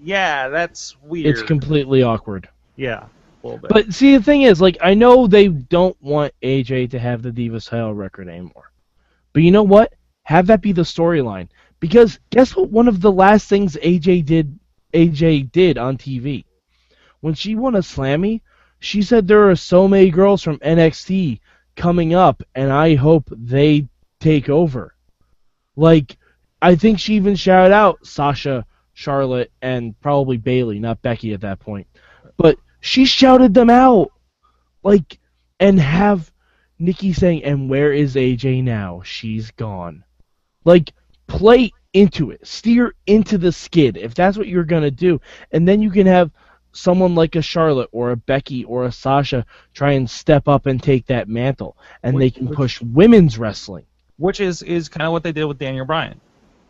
yeah, 0.00 0.50
that's 0.50 0.96
weird. 1.02 1.26
It's 1.26 1.42
completely 1.42 2.04
awkward. 2.04 2.48
yeah, 2.76 3.06
a 3.42 3.46
little 3.46 3.58
bit. 3.58 3.68
But 3.68 3.92
see, 3.92 4.16
the 4.16 4.22
thing 4.22 4.42
is, 4.42 4.60
like, 4.60 4.78
I 4.80 4.94
know 4.94 5.26
they 5.26 5.48
don't 5.48 6.00
want 6.00 6.32
AJ 6.44 6.92
to 6.92 7.00
have 7.00 7.22
the 7.22 7.32
Divas 7.32 7.68
title 7.68 7.92
record 7.92 8.28
anymore. 8.28 8.70
But 9.32 9.42
you 9.42 9.50
know 9.50 9.64
what? 9.64 9.94
Have 10.22 10.46
that 10.46 10.62
be 10.62 10.70
the 10.70 10.82
storyline. 10.82 11.48
Because 11.80 12.20
guess 12.30 12.54
what? 12.54 12.70
One 12.70 12.86
of 12.86 13.00
the 13.00 13.10
last 13.10 13.48
things 13.48 13.76
AJ 13.82 14.26
did, 14.26 14.56
AJ 14.92 15.52
did 15.52 15.78
on 15.78 15.98
TV, 15.98 16.44
when 17.20 17.34
she 17.34 17.54
won 17.54 17.74
a 17.74 17.80
Slammy, 17.80 18.40
she 18.78 19.02
said 19.02 19.26
there 19.26 19.50
are 19.50 19.56
so 19.56 19.88
many 19.88 20.10
girls 20.10 20.42
from 20.42 20.58
NXT 20.58 21.40
coming 21.74 22.14
up, 22.14 22.42
and 22.54 22.72
I 22.72 22.94
hope 22.94 23.28
they 23.30 23.88
take 24.20 24.48
over. 24.48 24.94
Like, 25.76 26.16
I 26.60 26.74
think 26.74 26.98
she 26.98 27.14
even 27.14 27.36
shouted 27.36 27.72
out 27.72 28.06
Sasha, 28.06 28.64
Charlotte, 28.94 29.50
and 29.60 29.98
probably 30.00 30.36
Bayley, 30.36 30.78
not 30.78 31.02
Becky 31.02 31.32
at 31.34 31.42
that 31.42 31.60
point. 31.60 31.86
But 32.36 32.58
she 32.80 33.04
shouted 33.04 33.54
them 33.54 33.70
out, 33.70 34.12
like, 34.82 35.18
and 35.60 35.80
have 35.80 36.30
Nikki 36.78 37.12
saying, 37.12 37.44
"And 37.44 37.68
where 37.68 37.92
is 37.92 38.16
AJ 38.16 38.62
now? 38.62 39.02
She's 39.04 39.50
gone." 39.50 40.04
Like, 40.64 40.92
play 41.26 41.72
into 41.92 42.30
it, 42.30 42.46
steer 42.46 42.94
into 43.06 43.38
the 43.38 43.50
skid 43.52 43.96
if 43.96 44.14
that's 44.14 44.36
what 44.36 44.48
you're 44.48 44.64
gonna 44.64 44.90
do, 44.90 45.20
and 45.52 45.66
then 45.66 45.80
you 45.82 45.90
can 45.90 46.06
have 46.06 46.30
someone 46.72 47.14
like 47.14 47.34
a 47.36 47.42
Charlotte 47.42 47.88
or 47.92 48.10
a 48.10 48.16
Becky 48.16 48.64
or 48.64 48.84
a 48.84 48.92
Sasha 48.92 49.46
try 49.72 49.92
and 49.92 50.08
step 50.08 50.46
up 50.46 50.66
and 50.66 50.82
take 50.82 51.06
that 51.06 51.28
mantle, 51.28 51.76
and 52.02 52.16
they 52.16 52.26
Which- 52.26 52.34
can 52.34 52.46
which- 52.48 52.56
push 52.56 52.82
women's 52.82 53.38
wrestling. 53.38 53.84
which 54.18 54.40
is 54.40 54.62
is 54.62 54.88
kind 54.88 55.06
of 55.06 55.12
what 55.12 55.22
they 55.22 55.32
did 55.32 55.44
with 55.44 55.58
Daniel 55.58 55.86
Bryan. 55.86 56.20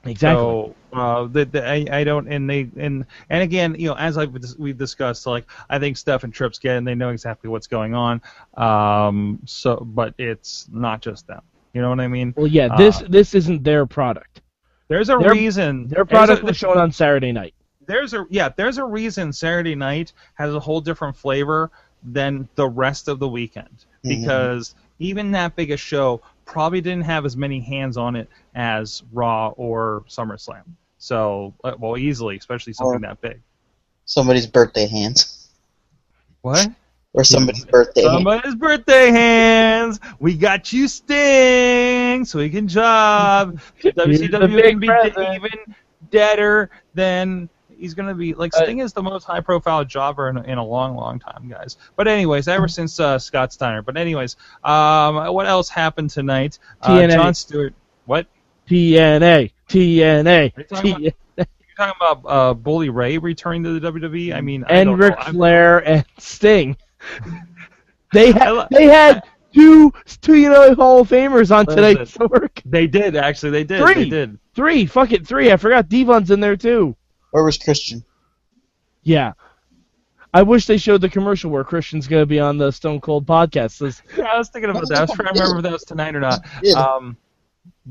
Exactly. 0.05 0.41
So 0.41 0.75
uh, 0.93 1.25
the, 1.25 1.45
the, 1.47 1.69
I, 1.69 1.85
I 1.91 2.05
don't 2.05 2.29
and 2.29 2.49
they 2.49 2.69
and 2.77 3.05
and 3.29 3.43
again 3.43 3.75
you 3.77 3.89
know 3.89 3.97
as 3.97 4.17
I've 4.17 4.33
we've 4.57 4.79
discussed 4.79 5.27
like 5.27 5.47
I 5.69 5.81
think 5.81 5.97
Steph 5.97 6.23
and 6.23 6.33
Trips 6.33 6.61
get 6.61 6.77
and 6.77 6.87
they 6.87 6.95
know 6.95 7.11
exactly 7.11 7.51
what's 7.51 7.67
going 7.67 7.95
on. 7.95 8.23
Um, 8.57 9.41
so 9.47 9.77
but 9.85 10.15
it's 10.19 10.69
not 10.73 11.03
just 11.03 11.27
them. 11.27 11.43
You 11.73 11.83
know 11.83 11.91
what 11.91 12.01
I 12.01 12.07
mean? 12.09 12.33
well, 12.37 12.47
yeah, 12.47 12.77
this 12.77 13.03
uh, 13.03 13.07
this 13.09 13.35
isn't 13.35 13.65
their 13.65 13.85
product. 13.85 14.43
There's 14.89 15.09
a 15.09 15.17
Their- 15.19 15.31
reason 15.33 15.89
Their 15.89 16.05
product 16.05 16.43
a- 16.43 16.47
was 16.47 16.57
shown 16.57 16.79
on 16.79 16.93
Saturday 16.93 17.33
night. 17.33 17.55
there's 17.87 18.15
a 18.15 18.27
yeah 18.31 18.49
there's 18.57 18.79
a 18.79 18.85
reason 18.85 19.33
Saturday 19.33 19.75
night 19.77 20.13
has 20.35 20.53
a 20.55 20.59
whole 20.61 20.81
different 20.81 21.17
flavor 21.17 21.71
than 22.03 22.49
the 22.57 22.67
rest 22.69 23.07
of 23.09 23.19
the 23.21 23.29
weekend 23.29 23.85
Mhm. 24.05 24.21
because 24.21 24.75
even 24.99 25.31
that 25.33 25.55
big 25.57 25.71
a 25.71 25.77
show 25.77 26.21
probably 26.45 26.81
didn't 26.81 27.05
have 27.05 27.25
as 27.25 27.37
many 27.37 27.61
hands 27.61 27.97
on 27.97 28.17
it 28.17 28.29
as 28.55 29.03
Raw 29.13 29.49
or 29.57 30.05
SummerSlam. 30.09 30.63
So 30.99 31.53
uh, 31.65 31.75
well 31.79 31.97
easily, 31.97 32.37
especially 32.37 32.73
something 32.73 33.05
Or- 33.05 33.09
that 33.09 33.21
big. 33.21 33.41
Somebody's 34.05 34.47
birthday 34.47 34.87
hands. 34.87 35.49
What? 36.43 36.69
or 37.13 37.25
somebody's 37.25 37.65
birthday. 37.65 38.03
hand. 38.03 38.13
Somebody's 38.13 38.55
birthday 38.57 39.11
hands. 39.11 39.99
We 40.21 40.35
got 40.37 40.71
you, 40.73 40.87
Sting, 40.87 41.17
so 42.25 42.39
he 42.39 42.51
can 42.51 42.69
job. 42.69 43.61
WCW 43.83 44.63
can 44.63 44.79
be 44.79 44.87
present. 44.87 45.35
even 45.35 45.75
deader 46.11 46.71
than 46.95 47.49
he's 47.77 47.95
gonna 47.95 48.15
be. 48.15 48.35
Like 48.35 48.55
Uh, 48.55 48.63
Sting 48.63 48.79
is 48.81 48.93
the 48.93 49.03
most 49.03 49.25
high-profile 49.25 49.85
jobber 49.85 50.29
in, 50.29 50.39
in 50.45 50.59
a 50.59 50.65
long, 50.65 50.97
long 50.97 51.19
time, 51.19 51.49
guys. 51.49 51.77
But 51.97 52.09
anyways, 52.09 52.49
ever 52.49 52.69
since 52.69 52.99
uh, 52.99 53.19
Scott 53.19 53.53
Steiner. 53.53 53.83
But 53.83 53.97
anyways, 53.97 54.37
um, 54.65 55.33
what 55.33 55.47
else 55.47 55.69
happened 55.69 56.11
tonight? 56.11 56.59
Uh, 56.83 56.91
TNA. 56.91 57.13
Jon 57.13 57.35
Stewart. 57.35 57.75
What? 58.07 58.27
TNA, 58.69 59.53
TNA, 59.69 60.57
Are 60.57 60.61
you 60.61 60.65
talking 60.65 60.95
TNA, 60.95 61.15
You're 61.37 61.47
talking 61.77 61.95
about 62.01 62.23
uh, 62.27 62.55
Bully 62.55 62.89
Ray 62.89 63.19
returning 63.19 63.63
to 63.63 63.79
the 63.79 63.93
WWE? 63.93 64.35
I 64.35 64.41
mean, 64.41 64.65
I 64.65 64.79
and 64.79 64.91
don't 64.91 64.99
Ric 64.99 65.21
Flair 65.23 65.87
and 65.87 66.05
Sting. 66.19 66.77
They 68.13 68.31
had 68.31 68.69
they 68.71 68.85
had 68.87 69.25
two 69.57 69.93
two 70.21 70.37
you 70.37 70.51
know 70.51 70.75
Hall 70.75 71.01
of 71.01 71.09
Famers 71.09 71.55
on 71.55 71.67
today's 71.67 71.97
Listen. 71.97 72.29
work. 72.29 72.61
They 72.65 72.87
did 72.87 73.17
actually. 73.17 73.51
They 73.51 73.65
did. 73.65 73.81
Three. 73.83 73.95
They 73.95 74.09
did. 74.11 74.39
Three, 74.55 74.87
fuck 74.87 75.13
it, 75.13 75.27
three. 75.27 75.51
I 75.51 75.57
forgot 75.57 75.89
Devon's 75.89 76.31
in 76.31 76.41
there 76.41 76.57
too. 76.57 76.97
Where 77.31 77.45
was 77.45 77.59
Christian? 77.59 78.05
Yeah. 79.03 79.33
I 80.35 80.43
wish 80.43 80.67
they 80.67 80.77
showed 80.77 81.01
the 81.01 81.09
commercial 81.09 81.51
where 81.51 81.65
Christian's 81.65 82.07
gonna 82.07 82.27
be 82.27 82.41
on 82.41 82.59
the 82.59 82.71
Stone 82.71 83.01
Cold 83.01 83.27
podcast. 83.27 83.79
This- 83.79 84.03
Yeah, 84.17 84.25
I 84.25 84.39
was 84.39 84.49
thinking 84.51 84.71
about 84.71 84.89
that. 84.89 84.99
I 84.99 85.01
was 85.03 85.13
trying 85.13 85.33
to 85.35 85.41
remember 85.41 85.59
if 85.59 85.63
that 85.65 85.73
was 85.73 85.85
tonight 85.85 86.15
or 86.15 86.21
not. 86.21 86.41
Yeah. 86.63 86.75
Um, 86.75 87.17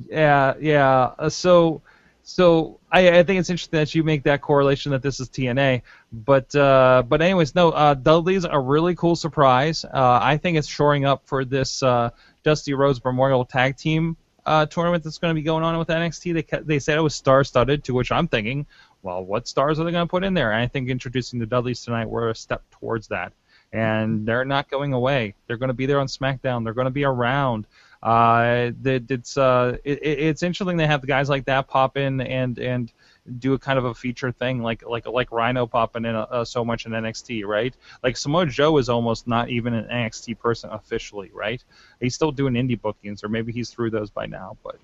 yeah, 0.09 0.53
yeah. 0.59 1.13
Uh, 1.17 1.29
so, 1.29 1.81
so 2.27 2.79
I, 2.91 3.19
I 3.19 3.23
think 3.23 3.39
it's 3.39 3.51
interesting 3.51 3.79
that 3.79 3.93
you 3.93 4.03
make 4.03 4.23
that 4.23 4.41
correlation 4.41 4.91
that 4.93 5.03
this 5.03 5.19
is 5.19 5.29
TNA. 5.29 5.83
But, 6.11 6.53
uh, 6.55 7.03
but 7.07 7.21
anyways, 7.21 7.53
no. 7.53 7.69
Uh, 7.69 7.93
Dudley's 7.93 8.45
a 8.45 8.59
really 8.59 8.95
cool 8.95 9.15
surprise. 9.15 9.85
Uh, 9.85 10.19
I 10.19 10.37
think 10.37 10.57
it's 10.57 10.67
shoring 10.67 11.05
up 11.05 11.21
for 11.27 11.45
this 11.45 11.83
uh, 11.83 12.09
Dusty 12.43 12.73
Rhodes 12.73 13.03
Memorial 13.05 13.45
Tag 13.45 13.77
Team 13.77 14.17
uh, 14.43 14.65
tournament 14.65 15.03
that's 15.03 15.19
going 15.19 15.35
to 15.35 15.39
be 15.39 15.43
going 15.43 15.63
on 15.63 15.77
with 15.77 15.87
NXT. 15.89 16.33
They 16.33 16.63
they 16.63 16.79
said 16.79 16.97
it 16.97 17.01
was 17.01 17.13
star-studded, 17.13 17.83
to 17.83 17.93
which 17.93 18.11
I'm 18.11 18.27
thinking, 18.27 18.65
well, 19.03 19.23
what 19.23 19.47
stars 19.47 19.79
are 19.79 19.83
they 19.83 19.91
going 19.91 20.07
to 20.07 20.09
put 20.09 20.23
in 20.23 20.33
there? 20.33 20.51
And 20.51 20.59
I 20.59 20.67
think 20.67 20.89
introducing 20.89 21.37
the 21.37 21.45
Dudleys 21.45 21.83
tonight 21.83 22.09
were 22.09 22.31
a 22.31 22.35
step 22.35 22.63
towards 22.71 23.07
that. 23.09 23.33
And 23.71 24.25
they're 24.25 24.45
not 24.45 24.69
going 24.71 24.93
away. 24.93 25.35
They're 25.45 25.57
going 25.57 25.67
to 25.67 25.75
be 25.75 25.85
there 25.85 25.99
on 25.99 26.07
SmackDown. 26.07 26.63
They're 26.63 26.73
going 26.73 26.85
to 26.85 26.91
be 26.91 27.03
around. 27.03 27.67
Uh, 28.05 28.71
that 28.83 29.09
it's 29.09 29.35
uh, 29.35 29.77
it, 29.83 29.97
it- 30.03 30.19
it's 30.19 30.43
interesting 30.43 30.77
to 30.77 30.85
have 30.87 31.05
guys 31.07 31.27
like 31.27 31.45
that 31.45 31.67
pop 31.67 31.97
in 31.97 32.21
and 32.21 32.59
and 32.59 32.91
do 33.39 33.53
a 33.53 33.59
kind 33.59 33.79
of 33.79 33.85
a 33.85 33.93
feature 33.95 34.31
thing 34.31 34.61
like 34.61 34.83
like 34.87 35.07
like 35.07 35.31
Rhino 35.31 35.65
popping 35.65 36.05
in 36.05 36.15
uh, 36.15 36.45
so 36.45 36.63
much 36.63 36.85
in 36.85 36.91
NXT, 36.91 37.45
right? 37.45 37.75
Like 38.03 38.15
Samoa 38.17 38.45
Joe 38.45 38.77
is 38.77 38.89
almost 38.89 39.27
not 39.27 39.49
even 39.49 39.73
an 39.73 39.85
NXT 39.85 40.37
person 40.37 40.69
officially, 40.71 41.31
right? 41.33 41.63
He's 41.99 42.13
still 42.13 42.31
doing 42.31 42.53
indie 42.53 42.79
bookings, 42.79 43.23
or 43.23 43.29
maybe 43.29 43.51
he's 43.51 43.71
through 43.71 43.89
those 43.89 44.11
by 44.11 44.27
now, 44.27 44.57
but 44.63 44.77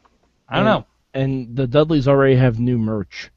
I 0.50 0.56
don't 0.58 0.66
Mm. 0.66 0.66
know. 0.66 0.86
and 1.14 1.56
the 1.56 1.68
Dudleys 1.68 2.08
already 2.08 2.36
have 2.38 2.60
new 2.60 2.80
merch 2.80 3.30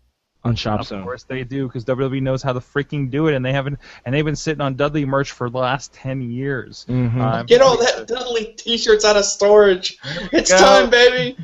on 0.45 0.55
Shop 0.55 0.81
Of 0.81 0.87
Zone. 0.89 1.03
course 1.03 1.23
they 1.25 1.43
do, 1.45 1.67
because 1.67 1.85
WWE 1.85 2.21
knows 2.21 2.43
how 2.43 2.53
to 2.53 2.61
freaking 2.61 3.11
do 3.11 3.29
it, 3.29 3.35
and 3.35 3.45
they 3.45 3.53
haven't 3.53 3.79
and 4.05 4.15
they've 4.15 4.25
been 4.25 4.37
sitting 4.37 4.61
on 4.61 4.75
Dudley 4.75 5.05
merch 5.05 5.33
for 5.33 5.49
the 5.51 5.59
last 5.59 5.93
ten 5.95 6.21
years. 6.21 6.85
Mhm. 6.89 7.19
Um, 7.19 7.47
Get 7.47 7.63
all 7.63 7.79
that 7.79 8.07
Dudley 8.07 8.55
T-shirts 8.57 9.05
out 9.05 9.17
of 9.17 9.25
storage. 9.25 9.97
It's 10.33 10.51
go. 10.51 10.59
time, 10.59 10.91
baby. 10.91 11.37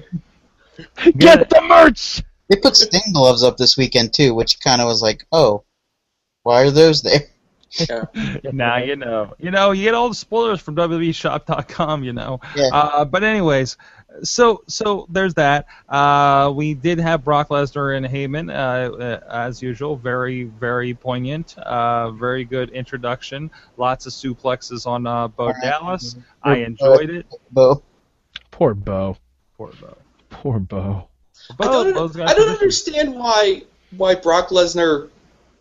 Get 1.18 1.48
the 1.50 1.60
merch. 1.62 2.22
They 2.48 2.56
put 2.56 2.76
Sting 2.76 3.12
gloves 3.12 3.42
up 3.42 3.56
this 3.56 3.76
weekend 3.76 4.12
too, 4.12 4.34
which 4.34 4.60
kind 4.60 4.80
of 4.80 4.86
was 4.86 5.02
like, 5.02 5.24
oh, 5.32 5.64
why 6.42 6.62
are 6.62 6.70
those 6.70 7.02
there? 7.02 7.20
Yeah. 7.72 8.04
now 8.52 8.78
you 8.78 8.96
know. 8.96 9.34
You 9.38 9.50
know, 9.50 9.70
you 9.70 9.84
get 9.84 9.94
all 9.94 10.08
the 10.08 10.14
spoilers 10.14 10.60
from 10.60 10.76
WWEshop.com, 10.76 12.04
you 12.04 12.12
know. 12.12 12.40
Yeah. 12.56 12.68
Uh, 12.72 13.04
but 13.04 13.22
anyways, 13.22 13.76
so 14.22 14.62
so 14.66 15.06
there's 15.08 15.34
that. 15.34 15.66
Uh, 15.88 16.52
we 16.54 16.74
did 16.74 16.98
have 16.98 17.24
Brock 17.24 17.48
Lesnar 17.48 17.96
and 17.96 18.06
Heyman, 18.06 18.50
uh, 18.50 18.96
uh, 18.96 19.20
as 19.46 19.62
usual. 19.62 19.96
Very 19.96 20.44
very 20.44 20.94
poignant. 20.94 21.56
Uh, 21.58 22.10
very 22.10 22.44
good 22.44 22.70
introduction. 22.70 23.50
Lots 23.76 24.06
of 24.06 24.12
suplexes 24.12 24.86
on 24.86 25.06
uh, 25.06 25.28
Bo 25.28 25.46
Alright. 25.46 25.62
Dallas. 25.62 26.16
I 26.42 26.56
enjoyed 26.56 27.10
it. 27.10 27.26
Bo. 27.50 27.82
Poor 28.50 28.74
Bo. 28.74 29.16
Poor 29.56 29.72
Bo. 29.80 29.96
Poor 30.28 30.58
Bo. 30.58 31.08
I 31.52 31.54
Bo- 31.56 31.84
don't, 31.84 31.94
Bo's 31.94 32.18
I 32.18 32.34
don't 32.34 32.48
understand 32.48 33.14
why 33.14 33.62
why 33.96 34.14
Brock 34.14 34.48
Lesnar 34.48 35.08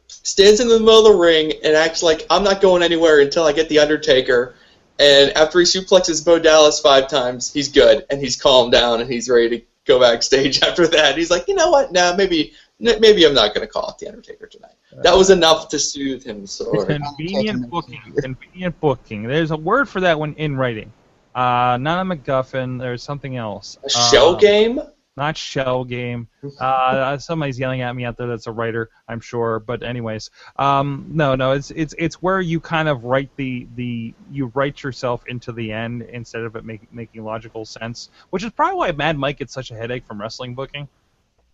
stands 0.10 0.60
in 0.60 0.68
the 0.68 0.80
middle 0.80 1.06
of 1.06 1.14
the 1.14 1.20
ring 1.20 1.54
and 1.64 1.76
acts 1.76 2.04
like 2.04 2.26
I'm 2.30 2.44
not 2.44 2.62
going 2.62 2.84
anywhere 2.84 3.20
until 3.22 3.44
I 3.46 3.54
get 3.54 3.70
the 3.70 3.80
Undertaker. 3.80 4.56
And 5.00 5.32
after 5.38 5.60
he 5.60 5.66
suplexes 5.66 6.26
Bo 6.26 6.40
Dallas 6.40 6.80
five 6.82 7.08
times, 7.08 7.54
he's 7.54 7.70
good 7.70 8.06
and 8.10 8.20
he's 8.20 8.36
calmed 8.42 8.74
down 8.74 9.00
and 9.00 9.10
he's 9.12 9.30
ready 9.30 9.60
to 9.60 9.66
go 9.86 10.00
backstage 10.00 10.62
after 10.64 10.88
that. 10.88 11.18
He's 11.18 11.32
like, 11.32 11.48
you 11.48 11.56
know 11.56 11.70
what? 11.72 11.92
Nah, 11.94 12.16
maybe 12.16 12.54
n- 12.86 13.00
maybe 13.00 13.26
I'm 13.26 13.34
not 13.34 13.54
going 13.54 13.66
to 13.66 13.72
call 13.72 13.90
it 13.90 13.98
the 14.00 14.08
Undertaker 14.08 14.48
tonight. 14.48 14.74
That 15.04 15.16
was 15.16 15.30
enough 15.30 15.70
to 15.70 15.80
soothe 15.80 16.24
him. 16.26 16.48
So 16.48 16.84
Convenient 16.84 17.70
booking. 17.70 18.02
Convenient 18.20 18.80
booking. 18.82 19.24
There's 19.24 19.52
a 19.52 19.58
word 19.58 19.88
for 19.88 20.02
that 20.02 20.20
one 20.20 20.34
in 20.34 20.58
writing. 20.58 20.92
Uh, 21.36 21.78
not 21.80 22.06
a 22.06 22.10
MacGuffin. 22.10 22.80
There's 22.80 23.04
something 23.04 23.38
else. 23.38 23.78
a 23.84 23.90
shell 23.90 24.36
Uh, 24.36 24.40
game. 24.40 24.82
Not 25.20 25.38
shell 25.38 25.84
game. 25.84 26.28
Uh, 26.60 27.18
somebody's 27.20 27.60
yelling 27.60 27.82
at 27.82 27.96
me 27.96 28.06
out 28.06 28.18
there. 28.18 28.26
That's 28.26 28.48
a 28.48 28.52
writer, 28.52 28.90
I'm 29.08 29.20
sure. 29.20 29.60
But 29.60 29.84
anyways, 29.84 30.32
um, 30.58 31.06
no, 31.12 31.36
no, 31.36 31.52
it's 31.52 31.70
it's 31.72 31.94
it's 32.00 32.22
where 32.22 32.42
you 32.42 32.60
kind 32.60 32.90
of 32.90 33.04
write 33.04 33.30
the 33.36 33.68
the 33.76 34.14
you 34.32 34.52
write 34.56 34.82
yourself 34.82 35.24
into 35.28 35.52
the 35.52 35.72
end 35.72 36.02
instead 36.02 36.42
of 36.42 36.56
it 36.56 36.66
make, 36.66 36.92
making 36.92 37.24
logical 37.24 37.66
sense, 37.66 38.10
which 38.32 38.44
is 38.44 38.52
probably 38.52 38.78
why 38.78 38.92
Mad 38.94 39.18
Mike 39.18 39.38
gets 39.38 39.54
such 39.54 39.70
a 39.70 39.76
headache 39.76 40.06
from 40.08 40.20
wrestling 40.20 40.56
booking. 40.56 40.88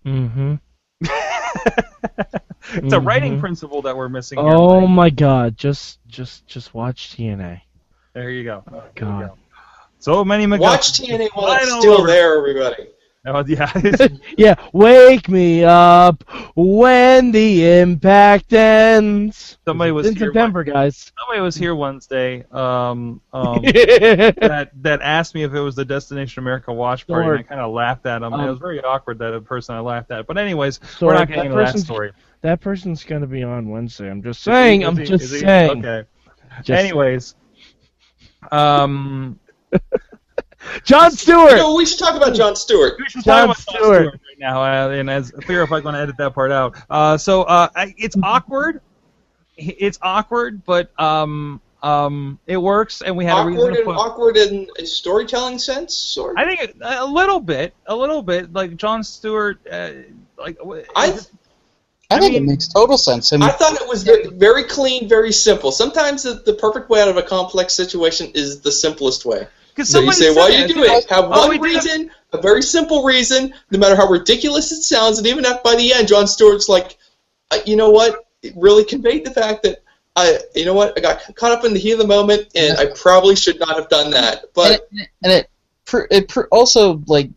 Mm-hmm. 0.06 0.56
it's 2.74 2.94
a 2.94 3.00
writing 3.00 3.38
Mhm. 3.38 3.40
principle 3.40 3.82
that 3.84 3.96
we're 3.98 4.10
missing 4.10 4.40
here. 4.40 4.54
Oh 4.54 4.82
Mike. 4.82 4.90
my 4.90 5.10
God! 5.10 5.58
Just 5.58 6.00
just 6.08 6.46
just 6.48 6.74
watch 6.74 7.16
TNA. 7.16 7.62
There 8.14 8.30
you 8.30 8.44
go. 8.44 8.64
There 8.72 8.82
you 8.86 8.92
God. 8.96 9.28
go. 9.30 9.38
So 10.00 10.24
many 10.24 10.46
MacGuffins. 10.46 10.60
Watch 10.60 10.92
TNA 11.02 11.30
while 11.34 11.54
it's 11.54 11.66
still 11.80 11.94
over. 12.00 12.08
there, 12.08 12.38
everybody. 12.38 12.88
Oh, 13.28 13.44
yeah. 13.48 13.72
Yeah, 14.38 14.54
wake 14.72 15.28
me 15.30 15.64
up 15.64 16.24
when 16.56 17.32
the 17.32 17.80
impact 17.80 18.54
ends. 18.54 19.58
Somebody 19.66 19.92
was 19.92 20.06
in 20.08 20.16
September, 20.16 20.64
guys. 20.64 21.12
Somebody 21.20 21.42
was 21.42 21.56
here 21.56 21.74
Wednesday. 21.74 22.46
Um, 22.52 23.22
um, 23.34 23.62
that 23.64 24.70
that 24.76 25.02
asked 25.02 25.34
me 25.34 25.42
if 25.44 25.54
it 25.56 25.60
was 25.60 25.74
the 25.76 25.86
Destination 25.86 26.42
America 26.44 26.72
watch 26.72 27.08
party, 27.08 27.28
and 27.30 27.40
I 27.40 27.42
kind 27.42 27.62
of 27.62 27.72
laughed 27.74 28.06
at 28.06 28.22
him. 28.22 28.32
it 28.34 28.38
Um, 28.42 28.48
was 28.48 28.60
very 28.60 28.80
awkward 28.84 29.18
that 29.20 29.34
a 29.34 29.42
person 29.42 29.74
I 29.74 29.80
laughed 29.80 30.12
at. 30.12 30.28
But 30.28 30.38
anyways, 30.38 30.78
Sorg, 30.80 31.02
we're 31.02 31.14
not 31.14 31.20
that 31.28 31.28
getting 31.36 31.52
into 31.52 31.64
that 31.64 31.80
story. 31.80 32.12
that 32.42 32.62
person's 32.62 33.04
gonna 33.04 33.26
be 33.26 33.42
on 33.42 33.70
Wednesday. 33.70 34.08
I'm 34.10 34.22
just 34.22 34.44
saying. 34.44 34.84
Is 34.84 34.88
I'm 34.88 34.98
he- 34.98 35.06
just 35.06 35.34
he? 35.34 35.40
saying. 35.40 35.80
Okay. 35.84 36.08
Just- 36.64 36.70
Anyways, 36.70 37.36
um, 38.52 39.40
Jon 40.84 41.12
Stewart. 41.12 41.54
No, 41.58 41.76
we 41.76 41.86
should 41.86 42.00
talk 42.00 42.16
about 42.16 42.36
Jon 42.36 42.56
Stewart. 42.56 42.94
we 43.00 43.06
should 43.10 43.24
John 43.24 43.48
talk 43.48 43.58
about 43.58 43.74
Jon 43.74 43.84
Stewart. 43.84 44.06
right 44.14 44.40
now, 44.40 44.62
uh, 44.64 44.90
and 44.90 45.10
as 45.10 45.32
clear 45.32 45.62
if 45.64 45.72
I'm 45.72 45.82
going 45.84 45.96
to 45.96 46.02
edit 46.02 46.18
that 46.18 46.34
part 46.34 46.52
out. 46.52 46.76
Uh, 46.90 47.18
so 47.18 47.44
uh, 47.44 47.70
it's 47.98 48.16
awkward. 48.22 48.82
It's 49.58 49.98
awkward, 50.02 50.66
but 50.66 50.92
um, 51.00 51.62
um, 51.82 52.40
it 52.46 52.58
works, 52.58 53.02
and 53.02 53.16
we 53.16 53.24
had 53.26 53.42
a 53.44 53.46
reason 53.46 53.62
Awkward 53.62 53.74
to 53.74 53.78
and 53.80 53.86
put. 53.86 53.96
awkward 53.98 54.38
in 54.38 54.68
a 54.78 54.86
storytelling 54.86 55.60
sense, 55.60 56.18
or 56.18 56.38
I 56.38 56.46
think 56.56 56.76
a 56.82 57.06
little 57.06 57.40
bit, 57.40 57.74
a 57.86 57.96
little 57.96 58.22
bit, 58.22 58.52
like 58.52 58.76
Jon 58.76 59.04
Stewart, 59.04 59.60
uh, 59.72 59.92
like 60.38 60.58
w- 60.58 60.84
I 60.96 61.06
I, 62.12 62.18
I 62.18 62.20
think 62.20 62.34
mean- 62.34 62.44
it 62.44 62.46
makes 62.48 62.68
total 62.68 62.98
sense. 62.98 63.32
I 63.32 63.38
mean, 63.38 63.48
I 63.50 63.52
thought 63.54 63.74
it 63.82 63.88
was 63.88 64.04
very, 64.04 64.28
very 64.28 64.64
clean, 64.64 65.08
very 65.08 65.32
simple. 65.32 65.72
Sometimes 65.72 66.24
the, 66.24 66.34
the 66.34 66.54
perfect 66.56 66.90
way 66.90 67.02
out 67.02 67.08
of 67.08 67.16
a 67.18 67.24
complex 67.24 67.74
situation 67.74 68.32
is 68.36 68.60
the 68.62 68.72
simplest 68.74 69.24
way. 69.26 69.48
Because 69.76 69.90
So 69.90 70.00
you 70.00 70.12
somebody 70.14 70.34
say, 70.34 70.40
why 70.40 70.52
said 70.52 70.70
you 70.70 70.76
that. 70.76 70.88
do 70.90 70.94
it? 70.98 71.10
Have 71.10 71.26
Oh, 71.28 71.50
we 71.50 71.58
one 71.60 71.68
did 71.70 71.76
it. 71.76 71.86
reason, 71.86 72.12
a 72.32 72.42
very 72.42 72.62
simple 72.62 73.04
reason, 73.04 73.54
no 73.72 73.80
matter 73.80 73.96
how 73.96 74.08
ridiculous 74.08 74.72
it 74.72 74.84
sounds, 74.84 75.18
and 75.18 75.28
even 75.28 75.44
if 75.44 75.62
by 75.64 75.76
the 75.76 75.94
end, 75.94 76.08
Jon 76.08 76.28
Stewart's 76.28 76.70
like, 76.70 76.98
uh, 77.52 77.58
you 77.66 77.76
know 77.76 77.90
what? 77.90 78.26
It 78.42 78.54
really 78.56 78.86
conveyed 78.86 79.26
the 79.26 79.32
fact 79.32 79.64
that 79.64 79.80
I, 80.16 80.40
you 80.56 80.64
know 80.64 80.74
what? 80.74 80.98
I 80.98 81.02
got 81.02 81.36
caught 81.36 81.52
up 81.52 81.66
in 81.66 81.74
the 81.74 81.80
heat 81.80 81.92
of 81.92 82.00
the 82.00 82.08
moment, 82.08 82.48
and 82.56 82.78
I 82.78 82.86
probably 82.96 83.36
should 83.36 83.60
not 83.60 83.76
have 83.76 83.90
done 83.90 84.12
that. 84.12 84.44
and 84.44 84.50
But 84.54 84.72
it, 84.94 85.10
and 85.24 85.32
it, 85.34 85.50
pr- 85.84 86.08
it 86.10 86.30
pr- 86.30 86.48
also 86.52 87.02
like 87.08 87.32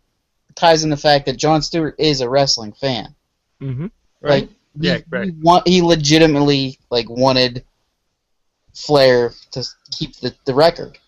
ties 0.54 0.85
in 0.85 0.90
the 0.90 0.97
fact 0.97 1.26
that 1.26 1.37
Jon 1.37 1.61
Stewart 1.61 1.97
is 1.99 2.21
a 2.21 2.28
wrestling 2.28 2.73
fan. 2.73 3.14
Mm-hmm. 3.61 3.87
Right? 4.21 4.42
Like, 4.42 4.49
Yeah, 4.78 4.97
he, 4.99 5.04
right. 5.11 5.25
he, 5.25 5.30
want, 5.33 5.66
he 5.66 5.83
legitimately 5.83 6.78
like 6.88 7.11
wanted 7.11 7.64
Flair 8.75 9.33
to 9.52 9.64
keep 9.90 10.14
the, 10.16 10.35
the 10.45 10.54
record. 10.54 10.99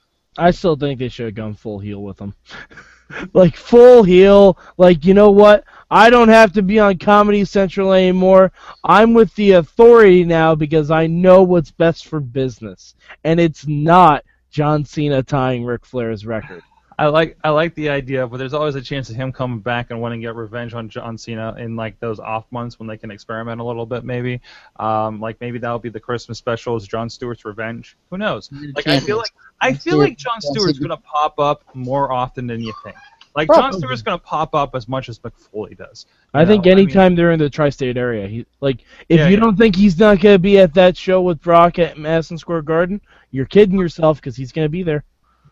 I 0.40 0.50
still 0.52 0.76
think 0.76 0.98
they 0.98 1.08
should 1.08 1.26
have 1.26 1.34
gone 1.34 1.54
full 1.54 1.78
heel 1.78 2.02
with 2.02 2.18
him. 2.18 2.34
like 3.32 3.56
full 3.56 4.02
heel. 4.02 4.58
Like 4.78 5.04
you 5.04 5.14
know 5.14 5.30
what? 5.30 5.64
I 5.90 6.08
don't 6.08 6.28
have 6.28 6.52
to 6.52 6.62
be 6.62 6.78
on 6.78 6.98
Comedy 6.98 7.44
Central 7.44 7.92
anymore. 7.92 8.52
I'm 8.84 9.12
with 9.12 9.34
the 9.34 9.52
authority 9.52 10.24
now 10.24 10.54
because 10.54 10.90
I 10.90 11.06
know 11.06 11.42
what's 11.42 11.70
best 11.70 12.06
for 12.06 12.20
business. 12.20 12.94
And 13.24 13.40
it's 13.40 13.66
not 13.66 14.24
John 14.50 14.84
Cena 14.84 15.22
tying 15.22 15.64
Ric 15.64 15.84
Flair's 15.84 16.24
record. 16.24 16.62
I 17.00 17.06
like 17.06 17.38
I 17.42 17.48
like 17.48 17.74
the 17.76 17.88
idea, 17.88 18.26
but 18.26 18.36
there's 18.36 18.52
always 18.52 18.74
a 18.74 18.82
chance 18.82 19.08
of 19.08 19.16
him 19.16 19.32
coming 19.32 19.60
back 19.60 19.90
and 19.90 20.02
wanting 20.02 20.20
to 20.20 20.26
get 20.26 20.34
revenge 20.34 20.74
on 20.74 20.90
John 20.90 21.16
Cena 21.16 21.54
in 21.58 21.74
like 21.74 21.98
those 21.98 22.20
off 22.20 22.44
months 22.50 22.78
when 22.78 22.86
they 22.86 22.98
can 22.98 23.10
experiment 23.10 23.58
a 23.58 23.64
little 23.64 23.86
bit, 23.86 24.04
maybe. 24.04 24.38
Um, 24.78 25.18
like 25.18 25.40
maybe 25.40 25.58
that'll 25.58 25.78
be 25.78 25.88
the 25.88 25.98
Christmas 25.98 26.36
special 26.36 26.76
is 26.76 26.86
Jon 26.86 27.08
Stewart's 27.08 27.46
revenge. 27.46 27.96
Who 28.10 28.18
knows? 28.18 28.50
Like 28.76 28.86
I 28.86 29.00
feel 29.00 29.16
like 29.16 29.32
I 29.62 29.72
feel 29.72 29.96
like 29.96 30.18
Jon 30.18 30.42
Stewart's 30.42 30.78
gonna 30.78 30.98
pop 30.98 31.38
up 31.38 31.64
more 31.74 32.12
often 32.12 32.46
than 32.46 32.60
you 32.60 32.74
think. 32.84 32.96
Like 33.34 33.48
Jon 33.48 33.72
Stewart's 33.72 34.02
gonna 34.02 34.18
pop 34.18 34.54
up 34.54 34.74
as 34.74 34.86
much 34.86 35.08
as 35.08 35.18
Mick 35.20 35.32
Foley 35.38 35.74
does. 35.76 36.04
I 36.34 36.42
You 36.42 36.46
think 36.48 36.66
know, 36.66 36.72
I 36.72 36.74
mean- 36.74 36.84
anytime 36.84 37.14
they're 37.14 37.32
in 37.32 37.38
the 37.38 37.48
tri-state 37.48 37.96
area, 37.96 38.26
he 38.28 38.44
like 38.60 38.82
if 39.08 39.20
Yeah, 39.20 39.28
you 39.28 39.34
yeah. 39.36 39.40
don't 39.40 39.56
think 39.56 39.74
he's 39.74 39.98
not 39.98 40.20
gonna 40.20 40.38
be 40.38 40.58
at 40.58 40.74
that 40.74 40.98
show 40.98 41.22
with 41.22 41.40
Brock 41.40 41.78
at 41.78 41.96
Madison 41.96 42.36
Square 42.36 42.62
Garden, 42.62 43.00
you're 43.30 43.46
kidding 43.46 43.78
yourself 43.78 44.18
because 44.18 44.36
he's 44.36 44.52
gonna 44.52 44.68
be 44.68 44.82
there. 44.82 45.02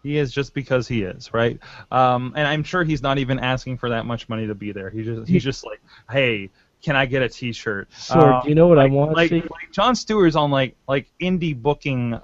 He 0.02 0.17
is 0.19 0.33
just 0.33 0.55
because 0.55 0.87
he 0.88 1.02
is, 1.02 1.33
right? 1.35 1.59
Um, 1.90 2.33
and 2.37 2.47
I'm 2.47 2.62
sure 2.62 2.85
he's 2.85 3.02
not 3.02 3.19
even 3.19 3.38
asking 3.38 3.78
for 3.78 3.88
that 3.90 4.07
much 4.07 4.28
money 4.28 4.47
to 4.47 4.55
be 4.55 4.73
there. 4.73 4.90
He 4.90 5.02
just 5.05 5.28
he's 5.28 5.45
just 5.45 5.64
like, 5.67 5.81
hey, 6.11 6.50
can 6.83 6.95
I 6.97 7.07
get 7.07 7.23
a 7.23 7.28
T-shirt? 7.28 7.90
Sorg, 7.90 8.35
Um, 8.35 8.40
do 8.43 8.49
you 8.49 8.55
know 8.55 8.69
what 8.69 8.78
I 8.78 8.85
like, 8.85 8.93
want 8.93 9.11
to 9.11 9.17
like, 9.17 9.31
see? 9.31 9.40
like 9.40 9.73
Jon 9.73 9.95
Stewart's 9.97 10.37
on 10.37 10.50
like 10.50 10.76
like 10.87 11.11
indie 11.21 11.61
booking 11.61 12.14
uh, 12.14 12.19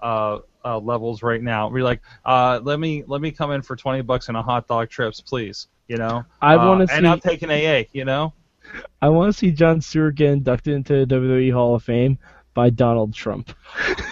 uh, 0.00 0.40
uh, 0.64 0.78
levels 0.78 1.22
right 1.22 1.42
now. 1.42 1.68
We're 1.70 1.84
like, 1.84 2.02
uh, 2.24 2.60
let 2.62 2.78
me 2.78 3.02
let 3.06 3.20
me 3.20 3.30
come 3.30 3.50
in 3.52 3.62
for 3.62 3.76
twenty 3.76 4.02
bucks 4.02 4.28
and 4.28 4.36
a 4.36 4.42
hot 4.42 4.68
dog 4.68 4.90
trips, 4.90 5.20
please. 5.20 5.68
You 5.88 5.96
know, 5.96 6.24
I 6.42 6.54
Uh, 6.56 6.66
want 6.68 6.88
to 6.88 6.94
and 6.94 7.04
see. 7.04 7.08
I'm 7.10 7.20
taking 7.20 7.50
AA. 7.50 7.84
You 7.92 8.04
know, 8.04 8.32
I 9.02 9.08
want 9.08 9.32
to 9.32 9.38
see 9.38 9.50
Jon 9.50 9.80
Stewart 9.80 10.14
get 10.14 10.30
inducted 10.30 10.74
into 10.74 11.04
the 11.06 11.14
WWE 11.14 11.52
Hall 11.52 11.74
of 11.74 11.82
Fame 11.82 12.18
by 12.54 12.70
Donald 12.70 13.12
Trump. 13.14 13.50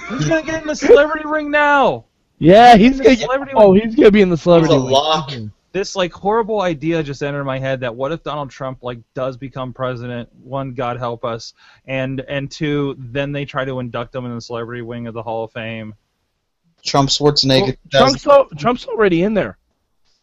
who's 0.09 0.27
gonna 0.29 0.43
get 0.43 0.63
in 0.63 0.67
the 0.69 0.75
celebrity 0.77 1.27
ring 1.27 1.51
now? 1.51 2.05
Yeah, 2.43 2.77
he's 2.77 2.99
gonna. 2.99 3.11
Get, 3.17 3.21
Celebrity 3.21 3.53
oh, 3.55 3.73
he's 3.73 3.95
gonna 3.95 4.11
be 4.11 4.21
in 4.21 4.29
the 4.31 4.37
celebrity. 4.37 4.75
He's 4.75 4.83
a 4.83 4.85
League. 4.85 4.93
lock. 4.93 5.33
this 5.73 5.95
like 5.97 6.13
horrible 6.13 6.61
idea 6.61 7.03
just 7.03 7.23
entered 7.23 7.45
my 7.45 7.59
head 7.59 7.81
that 7.81 7.95
what 7.95 8.11
if 8.13 8.23
Donald 8.23 8.51
Trump 8.51 8.83
like 8.83 8.99
does 9.15 9.37
become 9.37 9.73
president? 9.73 10.29
One, 10.43 10.75
God 10.75 10.97
help 10.99 11.25
us, 11.25 11.55
and 11.87 12.21
and 12.29 12.51
two, 12.51 12.97
then 12.99 13.33
they 13.33 13.45
try 13.45 13.65
to 13.65 13.79
induct 13.79 14.15
him 14.15 14.25
in 14.27 14.35
the 14.35 14.41
celebrity 14.41 14.83
wing 14.83 15.07
of 15.07 15.15
the 15.15 15.23
Hall 15.23 15.45
of 15.45 15.53
Fame. 15.53 15.95
Trump 16.85 17.11
Schwarzenegger. 17.11 17.77
Well, 17.93 18.03
Trump's, 18.09 18.27
al- 18.27 18.49
Trump's 18.59 18.87
already 18.87 19.23
in 19.23 19.35
there. 19.35 19.57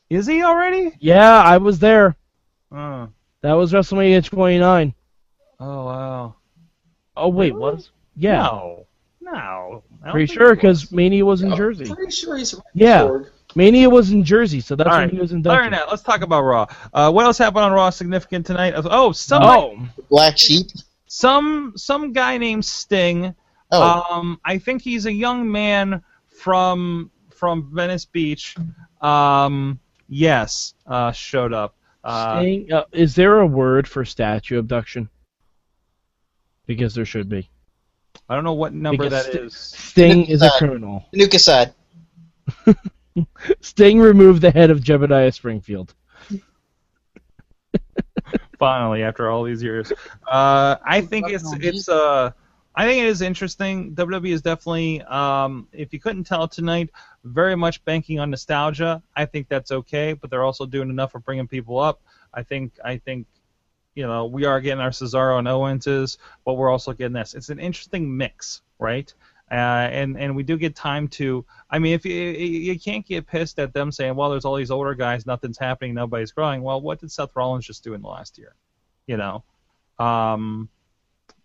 Is 0.10 0.28
he 0.28 0.44
already? 0.44 0.92
Yeah, 1.00 1.42
I 1.42 1.58
was 1.58 1.80
there. 1.80 2.18
Oh, 2.72 3.08
That 3.42 3.54
was 3.54 3.72
WrestleMania 3.72 4.26
29. 4.26 4.94
oh 5.62 5.86
wow. 5.86 6.36
Oh 7.16 7.30
wait, 7.30 7.54
Really? 7.54 7.62
was? 7.76 7.92
Yeah, 8.18 8.42
No, 8.44 8.86
no. 9.22 9.84
I 10.02 10.06
don't 10.06 10.12
pretty 10.14 10.34
sure 10.34 10.56
because 10.56 10.92
Mania 10.92 11.26
was 11.26 11.42
in 11.42 11.52
I'm 11.52 11.58
Jersey. 11.58 11.86
pretty 11.94 12.12
sure 12.12 12.38
he's 12.38 12.54
right, 12.54 12.64
Yeah. 12.74 13.02
Sorg. 13.04 13.30
Mania 13.56 13.90
was 13.90 14.12
in 14.12 14.24
Jersey, 14.24 14.60
so 14.62 14.76
that's 14.76 14.90
All 14.90 14.98
when 15.00 15.10
he 15.10 15.18
was 15.20 15.32
All 15.32 15.38
inducted. 15.38 15.60
right, 15.60 15.72
now 15.72 15.86
let's 15.90 16.04
talk 16.04 16.22
about 16.22 16.44
Raw. 16.44 16.68
Uh, 16.94 17.12
what 17.12 17.26
else 17.26 17.38
happened 17.40 17.66
on 17.66 17.72
Raw 17.72 17.90
significant 17.90 18.46
tonight? 18.46 18.74
Oh, 18.78 19.12
some 19.12 19.42
Oh, 19.44 19.88
Black 20.10 20.38
Sheep. 20.38 20.68
some 21.08 21.74
some 21.76 22.14
guy 22.14 22.38
named 22.38 22.64
Sting. 22.64 23.34
Oh, 23.72 24.04
Um, 24.12 24.40
I 24.46 24.58
think 24.60 24.82
he's 24.84 25.06
a 25.08 25.12
young 25.12 25.52
man 25.52 26.04
from 26.28 27.10
from 27.32 27.72
Venice 27.74 28.06
Beach. 28.06 28.56
Um, 29.02 29.80
yes, 30.08 30.76
uh, 30.86 31.12
showed 31.12 31.52
up. 31.54 31.76
Uh, 32.04 32.40
Sting, 32.42 32.72
uh, 32.72 32.84
is 32.92 33.16
there 33.16 33.40
a 33.40 33.48
word 33.48 33.88
for 33.88 34.06
statue 34.06 34.60
abduction? 34.60 35.10
Because 36.68 36.94
there 36.94 37.06
should 37.06 37.30
be. 37.30 37.50
I 38.30 38.36
don't 38.36 38.44
know 38.44 38.54
what 38.54 38.74
number 38.74 39.06
Because 39.06 39.26
that 39.26 39.32
Sti- 39.34 39.44
is. 39.44 39.56
Sting 39.56 40.26
is 40.26 40.42
a 40.44 40.52
criminal. 40.58 41.06
Nuka 41.14 41.40
side. 41.40 41.74
Sting 43.62 44.00
removed 44.00 44.42
the 44.42 44.52
head 44.52 44.70
of 44.70 44.82
Jebediah 44.82 45.34
Springfield. 45.34 45.96
Finally, 48.60 49.04
after 49.04 49.30
all 49.30 49.44
these 49.44 49.64
years, 49.64 49.92
uh, 50.30 50.76
I 50.86 51.02
think 51.02 51.30
it's 51.30 51.52
it's 51.54 51.90
uh, 51.90 52.32
I 52.76 52.86
think 52.86 53.04
it 53.04 53.08
is 53.08 53.22
interesting. 53.22 53.96
WWE 53.96 54.32
is 54.32 54.42
definitely, 54.42 55.02
um, 55.04 55.68
if 55.72 55.92
you 55.92 56.00
couldn't 56.00 56.26
tell 56.26 56.48
tonight, 56.48 56.90
very 57.24 57.56
much 57.56 57.84
banking 57.84 58.20
on 58.20 58.30
nostalgia. 58.30 59.02
I 59.16 59.26
think 59.26 59.48
that's 59.50 59.72
okay, 59.72 60.14
but 60.14 60.30
they're 60.30 60.44
also 60.44 60.66
doing 60.66 60.90
enough 60.90 61.16
of 61.16 61.26
bringing 61.26 61.48
people 61.48 61.80
up. 61.80 62.02
I 62.34 62.44
think 62.44 62.74
I 62.84 62.98
think 62.98 63.28
you 63.96 64.06
know 64.06 64.26
we 64.26 64.46
are 64.46 64.62
getting 64.62 64.82
our 64.82 64.92
Cesaro 64.92 65.40
and 65.40 65.48
Owenses, 65.48 66.18
but 66.46 66.54
we're 66.54 66.70
also 66.70 66.94
getting 66.94 67.14
this. 67.14 67.34
It's 67.34 67.50
an 67.50 67.60
interesting 67.60 68.16
mix, 68.16 68.62
right? 68.78 69.14
Uh, 69.52 69.90
and 69.92 70.18
and 70.18 70.36
we 70.36 70.44
do 70.44 70.58
get 70.58 70.76
time 70.76 71.08
to. 71.08 71.44
I 71.72 71.80
mean, 71.80 71.94
if 71.94 72.06
you 72.06 72.14
you 72.14 72.80
can't 72.80 73.06
get 73.06 73.26
pissed 73.26 73.58
at 73.58 73.74
them 73.74 73.92
saying, 73.92 74.16
"Well, 74.16 74.30
there's 74.30 74.46
all 74.46 74.56
these 74.56 74.72
older 74.72 74.94
guys, 74.94 75.26
nothing's 75.26 75.58
happening, 75.58 75.96
nobody's 75.96 76.32
growing." 76.32 76.62
Well, 76.62 76.82
what 76.82 77.00
did 77.00 77.12
Seth 77.12 77.36
Rollins 77.36 77.66
just 77.66 77.84
do 77.84 77.94
in 77.96 78.02
the 78.02 78.08
last 78.08 78.38
year? 78.38 78.56
You 79.08 79.18
know, 79.18 79.44
um, 79.98 80.70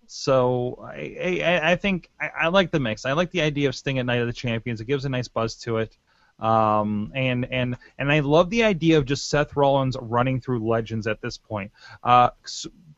so 0.06 0.84
I 0.86 1.40
I, 1.42 1.72
I 1.72 1.76
think 1.76 2.10
I, 2.20 2.30
I 2.42 2.48
like 2.48 2.70
the 2.70 2.80
mix. 2.80 3.06
I 3.06 3.12
like 3.12 3.30
the 3.30 3.40
idea 3.40 3.70
of 3.70 3.74
Sting 3.74 3.98
at 3.98 4.04
Night 4.04 4.20
of 4.20 4.26
the 4.26 4.34
Champions. 4.34 4.82
It 4.82 4.84
gives 4.84 5.06
a 5.06 5.08
nice 5.08 5.28
buzz 5.28 5.54
to 5.60 5.78
it. 5.78 5.96
Um, 6.44 7.10
and 7.14 7.46
and 7.50 7.78
and 7.98 8.12
I 8.12 8.20
love 8.20 8.50
the 8.50 8.64
idea 8.64 8.98
of 8.98 9.06
just 9.06 9.30
Seth 9.30 9.56
Rollins 9.56 9.96
running 9.98 10.42
through 10.42 10.68
legends 10.68 11.06
at 11.06 11.22
this 11.22 11.38
point. 11.38 11.72
Uh, 12.02 12.30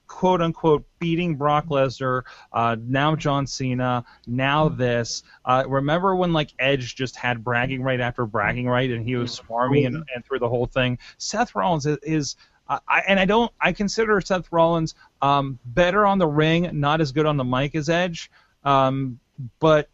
quote 0.08 0.42
unquote 0.42 0.84
beating 0.98 1.36
Brock 1.36 1.66
Lesnar, 1.66 2.22
uh, 2.52 2.76
now 2.80 3.14
John 3.14 3.46
Cena, 3.46 4.04
now 4.26 4.68
this. 4.68 5.22
Uh, 5.44 5.62
remember 5.68 6.16
when 6.16 6.32
like 6.32 6.54
Edge 6.58 6.96
just 6.96 7.14
had 7.14 7.44
bragging 7.44 7.82
right 7.82 8.00
after 8.00 8.26
bragging 8.26 8.66
right, 8.66 8.90
and 8.90 9.06
he 9.06 9.14
was 9.14 9.38
swarmy 9.38 9.86
and, 9.86 10.04
and 10.12 10.24
through 10.24 10.40
the 10.40 10.48
whole 10.48 10.66
thing. 10.66 10.98
Seth 11.18 11.54
Rollins 11.54 11.86
is. 11.86 11.98
is 12.02 12.36
uh, 12.68 12.80
I, 12.88 13.04
and 13.06 13.20
I 13.20 13.26
don't. 13.26 13.52
I 13.60 13.70
consider 13.70 14.20
Seth 14.20 14.50
Rollins 14.50 14.96
um, 15.22 15.60
better 15.64 16.04
on 16.04 16.18
the 16.18 16.26
ring, 16.26 16.68
not 16.72 17.00
as 17.00 17.12
good 17.12 17.24
on 17.24 17.36
the 17.36 17.44
mic 17.44 17.76
as 17.76 17.88
Edge, 17.88 18.28
um, 18.64 19.20
but 19.60 19.88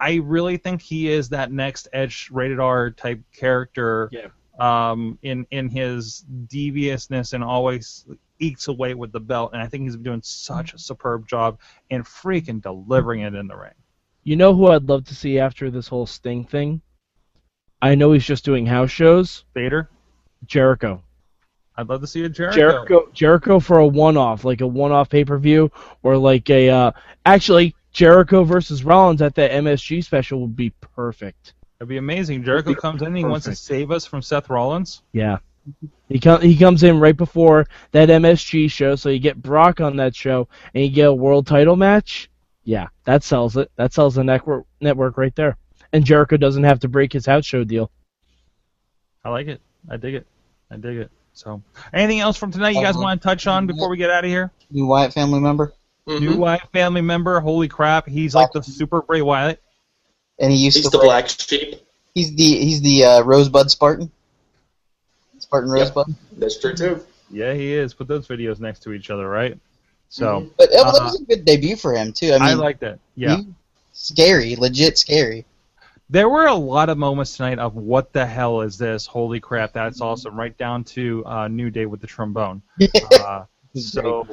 I 0.00 0.16
really 0.16 0.56
think 0.56 0.80
he 0.80 1.08
is 1.08 1.28
that 1.28 1.52
next 1.52 1.86
Edge 1.92 2.30
rated 2.32 2.58
R 2.58 2.90
type 2.90 3.20
character. 3.32 4.08
Yeah. 4.10 4.28
Um, 4.58 5.18
in 5.22 5.46
in 5.52 5.70
his 5.70 6.20
deviousness 6.48 7.32
and 7.32 7.42
always 7.42 8.04
ekes 8.40 8.68
away 8.68 8.92
with 8.92 9.10
the 9.10 9.20
belt, 9.20 9.52
and 9.54 9.62
I 9.62 9.66
think 9.66 9.84
he's 9.84 9.96
been 9.96 10.02
doing 10.02 10.22
such 10.22 10.74
a 10.74 10.78
superb 10.78 11.26
job 11.26 11.60
and 11.90 12.04
freaking 12.04 12.60
delivering 12.60 13.20
it 13.20 13.34
in 13.34 13.46
the 13.46 13.56
ring. 13.56 13.72
You 14.22 14.36
know 14.36 14.54
who 14.54 14.66
I'd 14.66 14.86
love 14.86 15.04
to 15.06 15.14
see 15.14 15.38
after 15.38 15.70
this 15.70 15.88
whole 15.88 16.04
Sting 16.04 16.44
thing? 16.44 16.82
I 17.80 17.94
know 17.94 18.12
he's 18.12 18.26
just 18.26 18.44
doing 18.44 18.66
house 18.66 18.90
shows. 18.90 19.44
Vader, 19.54 19.88
Jericho. 20.44 21.02
I'd 21.76 21.88
love 21.88 22.02
to 22.02 22.06
see 22.06 22.24
a 22.24 22.28
Jericho. 22.28 22.54
Jericho 22.54 23.08
Jericho 23.14 23.60
for 23.60 23.78
a 23.78 23.86
one-off, 23.86 24.44
like 24.44 24.60
a 24.60 24.66
one-off 24.66 25.08
pay-per-view, 25.08 25.70
or 26.02 26.18
like 26.18 26.50
a 26.50 26.68
uh, 26.68 26.92
actually 27.24 27.74
Jericho 27.92 28.44
versus 28.44 28.84
Rollins 28.84 29.22
at 29.22 29.34
that 29.34 29.50
MSG 29.50 30.04
special 30.04 30.40
would 30.42 30.56
be 30.56 30.70
perfect. 30.80 31.54
It'd 31.78 31.88
be 31.88 31.96
amazing. 31.96 32.44
Jericho 32.44 32.74
comes 32.74 33.00
in, 33.02 33.08
and 33.08 33.16
he 33.16 33.24
wants 33.24 33.46
to 33.46 33.54
save 33.56 33.90
us 33.90 34.04
from 34.06 34.22
Seth 34.22 34.50
Rollins. 34.50 35.02
Yeah. 35.12 35.38
He 36.08 36.18
com- 36.18 36.40
he 36.40 36.56
comes 36.56 36.82
in 36.82 36.98
right 37.00 37.16
before 37.16 37.66
that 37.92 38.08
MSG 38.08 38.70
show, 38.70 38.96
so 38.96 39.08
you 39.08 39.18
get 39.18 39.40
Brock 39.40 39.80
on 39.80 39.96
that 39.96 40.14
show, 40.16 40.48
and 40.74 40.84
you 40.84 40.90
get 40.90 41.08
a 41.08 41.12
world 41.14 41.46
title 41.46 41.76
match. 41.76 42.30
Yeah, 42.64 42.88
that 43.04 43.22
sells 43.22 43.56
it. 43.56 43.70
That 43.76 43.92
sells 43.92 44.14
the 44.14 44.24
network 44.24 44.66
network 44.80 45.16
right 45.16 45.34
there. 45.36 45.56
And 45.92 46.04
Jericho 46.04 46.36
doesn't 46.36 46.64
have 46.64 46.80
to 46.80 46.88
break 46.88 47.12
his 47.12 47.26
house 47.26 47.44
show 47.44 47.64
deal. 47.64 47.90
I 49.24 49.30
like 49.30 49.48
it. 49.48 49.60
I 49.88 49.96
dig 49.96 50.14
it. 50.14 50.26
I 50.70 50.76
dig 50.76 50.96
it. 50.98 51.10
So, 51.32 51.62
anything 51.92 52.20
else 52.20 52.36
from 52.36 52.50
tonight 52.52 52.70
you 52.70 52.82
guys 52.82 52.94
Uh-huh. 52.94 53.02
want 53.02 53.22
to 53.22 53.26
touch 53.28 53.46
on 53.46 53.66
before 53.66 53.88
we 53.88 53.96
get 53.96 54.10
out 54.10 54.24
of 54.24 54.30
here? 54.30 54.50
New 54.70 54.86
Wyatt 54.86 55.12
family 55.12 55.40
member. 55.40 55.72
Mhm. 56.10 56.20
New 56.20 56.36
Wyatt 56.38 56.70
family 56.72 57.00
member. 57.00 57.40
Holy 57.40 57.68
crap, 57.68 58.06
he's 58.08 58.34
like 58.34 58.52
the 58.52 58.62
super 58.62 59.02
Bray 59.02 59.22
Wyatt. 59.22 59.62
And 60.38 60.50
he 60.50 60.58
used 60.58 60.76
He's 60.78 60.84
to 60.86 60.90
the 60.90 60.98
play- 60.98 61.06
black 61.06 61.28
sheep. 61.28 61.74
He's 62.14 62.34
the 62.34 62.42
he's 62.64 62.80
the 62.80 63.04
uh, 63.04 63.22
Rosebud 63.22 63.70
Spartan. 63.70 64.10
Spartan 65.38 65.70
Yep. 65.70 65.78
Rosebud. 65.96 66.14
That's 66.38 66.58
true 66.58 66.74
too. 66.74 67.04
Yeah, 67.30 67.52
he 67.54 67.72
is. 67.74 67.94
Put 67.94 68.08
those 68.08 68.26
videos 68.26 68.58
next 68.60 68.80
to 68.84 68.92
each 68.92 69.10
other, 69.10 69.28
right? 69.28 69.56
So 70.08 70.50
But 70.58 70.70
uh, 70.72 70.90
that 70.90 71.00
Uh, 71.02 71.04
was 71.04 71.20
a 71.20 71.24
good 71.24 71.44
debut 71.44 71.76
for 71.76 71.94
him 71.94 72.12
too. 72.12 72.32
I 72.32 72.36
I, 72.36 72.48
mean, 72.50 72.58
like 72.58 72.80
that. 72.80 72.98
Yeah. 73.14 73.36
he- 73.36 73.46
scary, 73.92 74.56
legit 74.56 74.98
scary. 74.98 75.44
There 76.08 76.28
were 76.28 76.46
a 76.46 76.54
lot 76.54 76.88
of 76.88 76.98
moments 76.98 77.36
tonight 77.36 77.60
of 77.60 77.76
what 77.76 78.12
the 78.12 78.26
hell 78.26 78.62
is 78.62 78.76
this? 78.76 79.06
Holy 79.06 79.38
crap, 79.38 79.72
that's 79.72 80.00
awesome! 80.00 80.36
Right 80.36 80.56
down 80.58 80.82
to 80.84 81.24
uh, 81.24 81.46
New 81.46 81.70
Day 81.70 81.86
with 81.86 82.00
the 82.00 82.08
trombone. 82.08 82.62
Uh, 83.12 83.44
so 83.76 84.26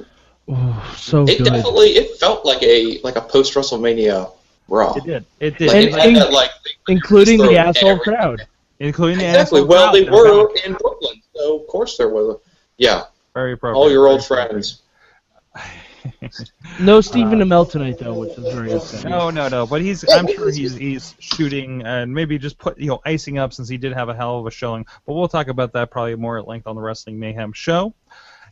Oh, 0.49 0.95
so 0.97 1.23
It 1.23 1.38
good. 1.39 1.43
definitely 1.45 1.89
it 1.97 2.17
felt 2.19 2.45
like 2.45 2.63
a 2.63 2.99
like 3.03 3.15
a 3.17 3.21
post 3.21 3.53
WrestleMania 3.53 4.31
Raw. 4.69 4.93
it 4.95 5.03
did. 5.03 5.25
It 5.39 5.57
did. 5.57 5.67
Like, 5.67 5.75
And- 5.75 5.86
it 5.86 5.93
had 5.93 6.15
that, 6.27 6.31
like 6.31 6.51
Including 6.88 7.39
the 7.39 7.57
asshole 7.57 7.89
everything. 7.91 8.13
crowd. 8.15 8.47
including 8.79 9.17
the 9.19 9.25
asshole 9.25 9.65
Well, 9.65 9.91
crowd. 9.91 10.10
Well, 10.10 10.23
They're 10.23 10.33
were 10.36 10.53
back. 10.53 10.65
in 10.65 10.73
Brooklyn, 10.73 11.21
so 11.36 11.60
of 11.60 11.67
course 11.67 11.97
there 11.97 12.10
was. 12.10 12.36
A, 12.36 12.39
yeah. 12.77 13.03
Very 13.33 13.53
appropriate. 13.53 13.77
All 13.79 13.91
your 13.91 14.07
old 14.07 14.25
friends. 14.25 14.81
No 16.79 17.01
Stephen 17.01 17.39
Amell 17.39 17.69
tonight 17.69 17.97
though, 17.99 18.13
which 18.13 18.38
is 18.38 18.53
very 18.53 18.71
upsetting. 18.71 19.10
No, 19.10 19.29
no, 19.29 19.49
no. 19.49 19.65
But 19.67 19.81
he's. 19.81 20.07
I'm 20.10 20.27
sure 20.27 20.49
he's 20.51 20.75
he's 20.75 21.15
shooting 21.19 21.81
and 21.83 22.13
maybe 22.13 22.38
just 22.38 22.57
put 22.57 22.77
you 22.79 22.88
know 22.88 23.01
icing 23.05 23.38
up 23.39 23.51
since 23.51 23.67
he 23.67 23.77
did 23.77 23.91
have 23.93 24.07
a 24.07 24.13
hell 24.15 24.39
of 24.39 24.45
a 24.45 24.51
showing. 24.51 24.86
But 25.05 25.13
we'll 25.15 25.27
talk 25.27 25.47
about 25.49 25.73
that 25.73 25.91
probably 25.91 26.15
more 26.15 26.38
at 26.38 26.47
length 26.47 26.65
on 26.67 26.75
the 26.75 26.81
Wrestling 26.81 27.19
Mayhem 27.19 27.51
show. 27.51 27.93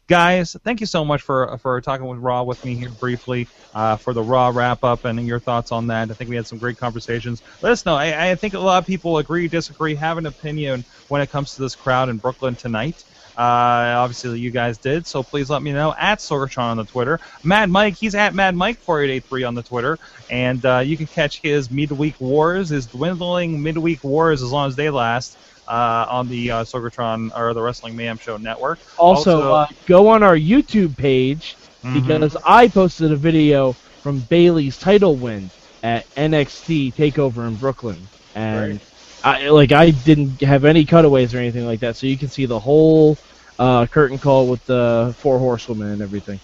Guys, 0.07 0.55
thank 0.63 0.81
you 0.81 0.85
so 0.85 1.03
much 1.03 1.23
for 1.23 1.57
for 1.57 1.81
talking 1.81 2.05
with 2.05 2.19
Raw 2.19 2.43
with 2.43 2.63
me 2.63 2.75
here 2.75 2.89
briefly 2.89 3.47
uh, 3.73 3.95
for 3.95 4.13
the 4.13 4.21
Raw 4.21 4.51
wrap 4.53 4.83
up 4.83 5.03
and 5.03 5.25
your 5.25 5.39
thoughts 5.39 5.71
on 5.71 5.87
that. 5.87 6.11
I 6.11 6.13
think 6.13 6.29
we 6.29 6.35
had 6.35 6.45
some 6.45 6.59
great 6.59 6.77
conversations. 6.77 7.41
Let 7.63 7.71
us 7.71 7.87
know. 7.87 7.95
I, 7.95 8.29
I 8.29 8.35
think 8.35 8.53
a 8.53 8.59
lot 8.59 8.77
of 8.77 8.85
people 8.85 9.17
agree, 9.17 9.47
disagree, 9.47 9.95
have 9.95 10.19
an 10.19 10.27
opinion 10.27 10.85
when 11.07 11.21
it 11.21 11.31
comes 11.31 11.55
to 11.55 11.61
this 11.63 11.73
crowd 11.73 12.09
in 12.09 12.17
Brooklyn 12.17 12.53
tonight. 12.53 13.03
Uh, 13.35 13.97
obviously, 13.97 14.39
you 14.39 14.51
guys 14.51 14.77
did, 14.77 15.07
so 15.07 15.23
please 15.23 15.49
let 15.49 15.63
me 15.63 15.73
know 15.73 15.95
at 15.97 16.19
Sorgatron 16.19 16.69
on 16.69 16.77
the 16.77 16.85
Twitter. 16.85 17.19
Mad 17.43 17.71
Mike, 17.71 17.95
he's 17.95 18.13
at 18.13 18.35
Mad 18.35 18.55
Mike 18.55 18.77
4883 18.77 19.43
on 19.43 19.55
the 19.55 19.63
Twitter, 19.63 19.97
and 20.29 20.63
uh, 20.65 20.83
you 20.85 20.95
can 20.95 21.07
catch 21.07 21.41
his 21.41 21.71
midweek 21.71 22.21
wars, 22.21 22.69
his 22.69 22.85
dwindling 22.85 23.61
midweek 23.61 24.03
wars, 24.03 24.43
as 24.43 24.51
long 24.51 24.67
as 24.67 24.75
they 24.75 24.91
last, 24.91 25.35
uh, 25.67 26.05
on 26.09 26.27
the 26.29 26.51
uh, 26.51 26.63
Sorgatron 26.63 27.31
or 27.37 27.53
the 27.53 27.61
Wrestling 27.61 27.95
Mayhem 27.95 28.17
Show 28.17 28.37
network. 28.37 28.79
Also, 28.97 29.31
Also- 29.41 29.53
uh, 29.53 29.67
go 29.85 30.07
on 30.07 30.23
our 30.23 30.35
YouTube 30.37 30.95
page 30.97 31.55
Mhm. 31.83 31.93
because 32.01 32.35
I 32.45 32.67
posted 32.67 33.11
a 33.11 33.15
video 33.15 33.73
from 34.01 34.19
Bayley's 34.29 34.77
title 34.77 35.15
win 35.15 35.49
at 35.83 36.05
NXT 36.15 36.93
Takeover 36.93 37.47
in 37.47 37.55
Brooklyn, 37.55 37.97
and 38.35 38.79
I 39.23 39.49
like 39.49 39.71
I 39.71 39.91
didn't 39.91 40.41
have 40.41 40.65
any 40.65 40.85
cutaways 40.85 41.33
or 41.33 41.39
anything 41.39 41.65
like 41.65 41.79
that, 41.81 41.95
so 41.95 42.07
you 42.07 42.17
can 42.17 42.29
see 42.29 42.45
the 42.45 42.59
whole 42.59 43.17
uh, 43.57 43.85
curtain 43.85 44.17
call 44.19 44.47
with 44.47 44.65
the 44.65 45.15
four 45.19 45.39
horsewomen 45.39 45.91
and 45.91 46.01
everything. 46.01 46.39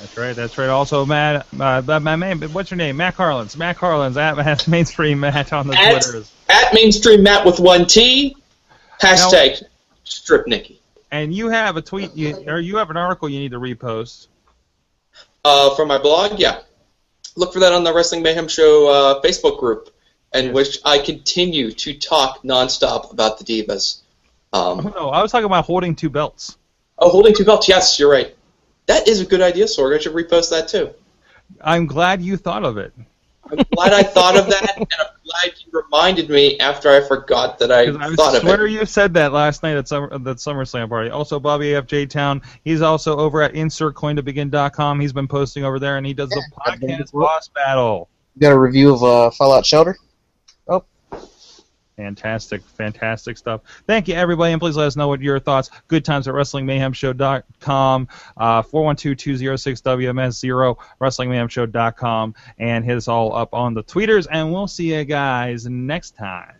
That's 0.00 0.16
right. 0.16 0.34
That's 0.34 0.56
right. 0.56 0.68
Also, 0.68 1.04
Matt, 1.04 1.46
uh, 1.58 1.82
my 2.00 2.16
man, 2.16 2.40
what's 2.52 2.70
your 2.70 2.78
name? 2.78 2.96
Matt 2.96 3.16
Carlins. 3.16 3.56
Matt 3.56 3.76
Carlins 3.76 4.16
at 4.18 4.66
Mainstream 4.66 5.20
Matt 5.20 5.52
on 5.52 5.66
the 5.66 5.78
At- 5.78 6.02
Twitters. 6.02 6.32
At 6.48 6.72
mainstream 6.74 7.22
Matt 7.22 7.44
with 7.46 7.60
one 7.60 7.86
T. 7.86 8.36
Hashtag 9.00 9.62
strip 10.04 10.46
Nikki. 10.46 10.80
And 11.12 11.34
you 11.34 11.48
have 11.48 11.76
a 11.76 11.82
tweet, 11.82 12.14
you, 12.16 12.44
or 12.46 12.58
you 12.58 12.76
have 12.76 12.90
an 12.90 12.96
article 12.96 13.28
you 13.28 13.40
need 13.40 13.50
to 13.52 13.60
repost. 13.60 14.28
Uh, 15.44 15.74
from 15.74 15.88
my 15.88 15.98
blog, 15.98 16.38
yeah. 16.38 16.60
Look 17.36 17.52
for 17.52 17.60
that 17.60 17.72
on 17.72 17.84
the 17.84 17.92
Wrestling 17.94 18.22
Mayhem 18.22 18.48
Show 18.48 18.88
uh, 18.88 19.22
Facebook 19.22 19.58
group, 19.58 19.90
in 20.34 20.46
Yes. 20.46 20.54
which 20.54 20.78
I 20.84 20.98
continue 20.98 21.72
to 21.72 21.94
talk 21.94 22.42
nonstop 22.42 23.12
about 23.12 23.38
the 23.38 23.44
divas. 23.44 24.00
Oh, 24.52 24.72
Um, 24.78 24.92
no, 24.96 25.08
I 25.10 25.22
was 25.22 25.32
talking 25.32 25.46
about 25.46 25.64
holding 25.64 25.94
two 25.96 26.10
belts. 26.10 26.56
oh, 26.98 27.08
holding 27.10 27.34
two 27.34 27.44
belts. 27.44 27.68
Yes, 27.68 27.98
you're 27.98 28.10
right. 28.10 28.34
That 28.90 29.06
is 29.06 29.20
a 29.20 29.24
good 29.26 29.40
idea, 29.40 29.66
Sorg. 29.66 29.94
I 29.94 30.00
should 30.00 30.14
repost 30.14 30.50
that 30.50 30.66
too. 30.66 30.90
I'm 31.60 31.86
glad 31.86 32.20
you 32.20 32.36
thought 32.36 32.64
of 32.64 32.76
it. 32.76 32.92
I'm 33.50 33.64
glad 33.74 33.92
I 33.92 34.02
thought 34.02 34.36
of 34.36 34.46
that, 34.48 34.76
and 34.76 34.86
I'm 34.98 35.06
glad 35.24 35.54
you 35.64 35.70
reminded 35.72 36.28
me 36.28 36.58
after 36.58 36.88
I 36.90 37.00
forgot 37.06 37.58
that 37.60 37.70
I 37.70 37.86
Because 37.86 38.00
I 38.00 38.14
thought 38.16 38.34
of 38.34 38.40
swear 38.42 38.66
it. 38.66 38.72
you 38.72 38.84
said 38.84 39.14
that 39.14 39.32
last 39.32 39.62
night 39.62 39.76
at 39.76 39.86
Summer 39.86 40.08
that 40.18 40.38
SummerSlam 40.38 40.88
party. 40.88 41.10
Also, 41.10 41.38
Bobby 41.38 41.66
FJ 41.66 42.10
Town. 42.10 42.42
He's 42.64 42.82
also 42.82 43.16
over 43.16 43.42
at 43.42 43.52
InsertCoinToBegin.com. 43.54 44.98
He's 45.00 45.12
been 45.12 45.28
posting 45.28 45.64
over 45.64 45.78
there, 45.78 45.96
and 45.96 46.04
he 46.06 46.14
does 46.14 46.28
the 46.30 46.42
Yeah, 46.66 46.72
I've 46.72 46.78
podcast 46.80 47.12
boss 47.12 47.48
battle. 47.48 48.08
You 48.34 48.40
got 48.40 48.52
a 48.52 48.58
review 48.58 48.92
of 48.92 49.02
uh, 49.04 49.30
Fallout 49.30 49.64
Shelter? 49.66 49.96
Fantastic, 52.00 52.62
fantastic 52.62 53.36
stuff. 53.36 53.60
Thank 53.86 54.08
you, 54.08 54.14
everybody, 54.14 54.54
and 54.54 54.60
please 54.60 54.74
let 54.74 54.86
us 54.86 54.96
know 54.96 55.08
what 55.08 55.20
your 55.20 55.38
thoughts. 55.38 55.68
Good 55.86 56.02
times 56.02 56.26
at 56.28 56.34
WrestlingMayhemShow.com, 56.34 58.08
uh, 58.38 58.62
412-206-WMS0, 58.62 60.76
WrestlingMayhemShow.com, 60.98 62.34
and 62.58 62.84
hit 62.86 62.96
us 62.96 63.06
all 63.06 63.36
up 63.36 63.52
on 63.52 63.74
the 63.74 63.84
tweeters, 63.84 64.26
and 64.30 64.50
we'll 64.50 64.66
see 64.66 64.94
you 64.94 65.04
guys 65.04 65.66
next 65.66 66.16
time. 66.16 66.59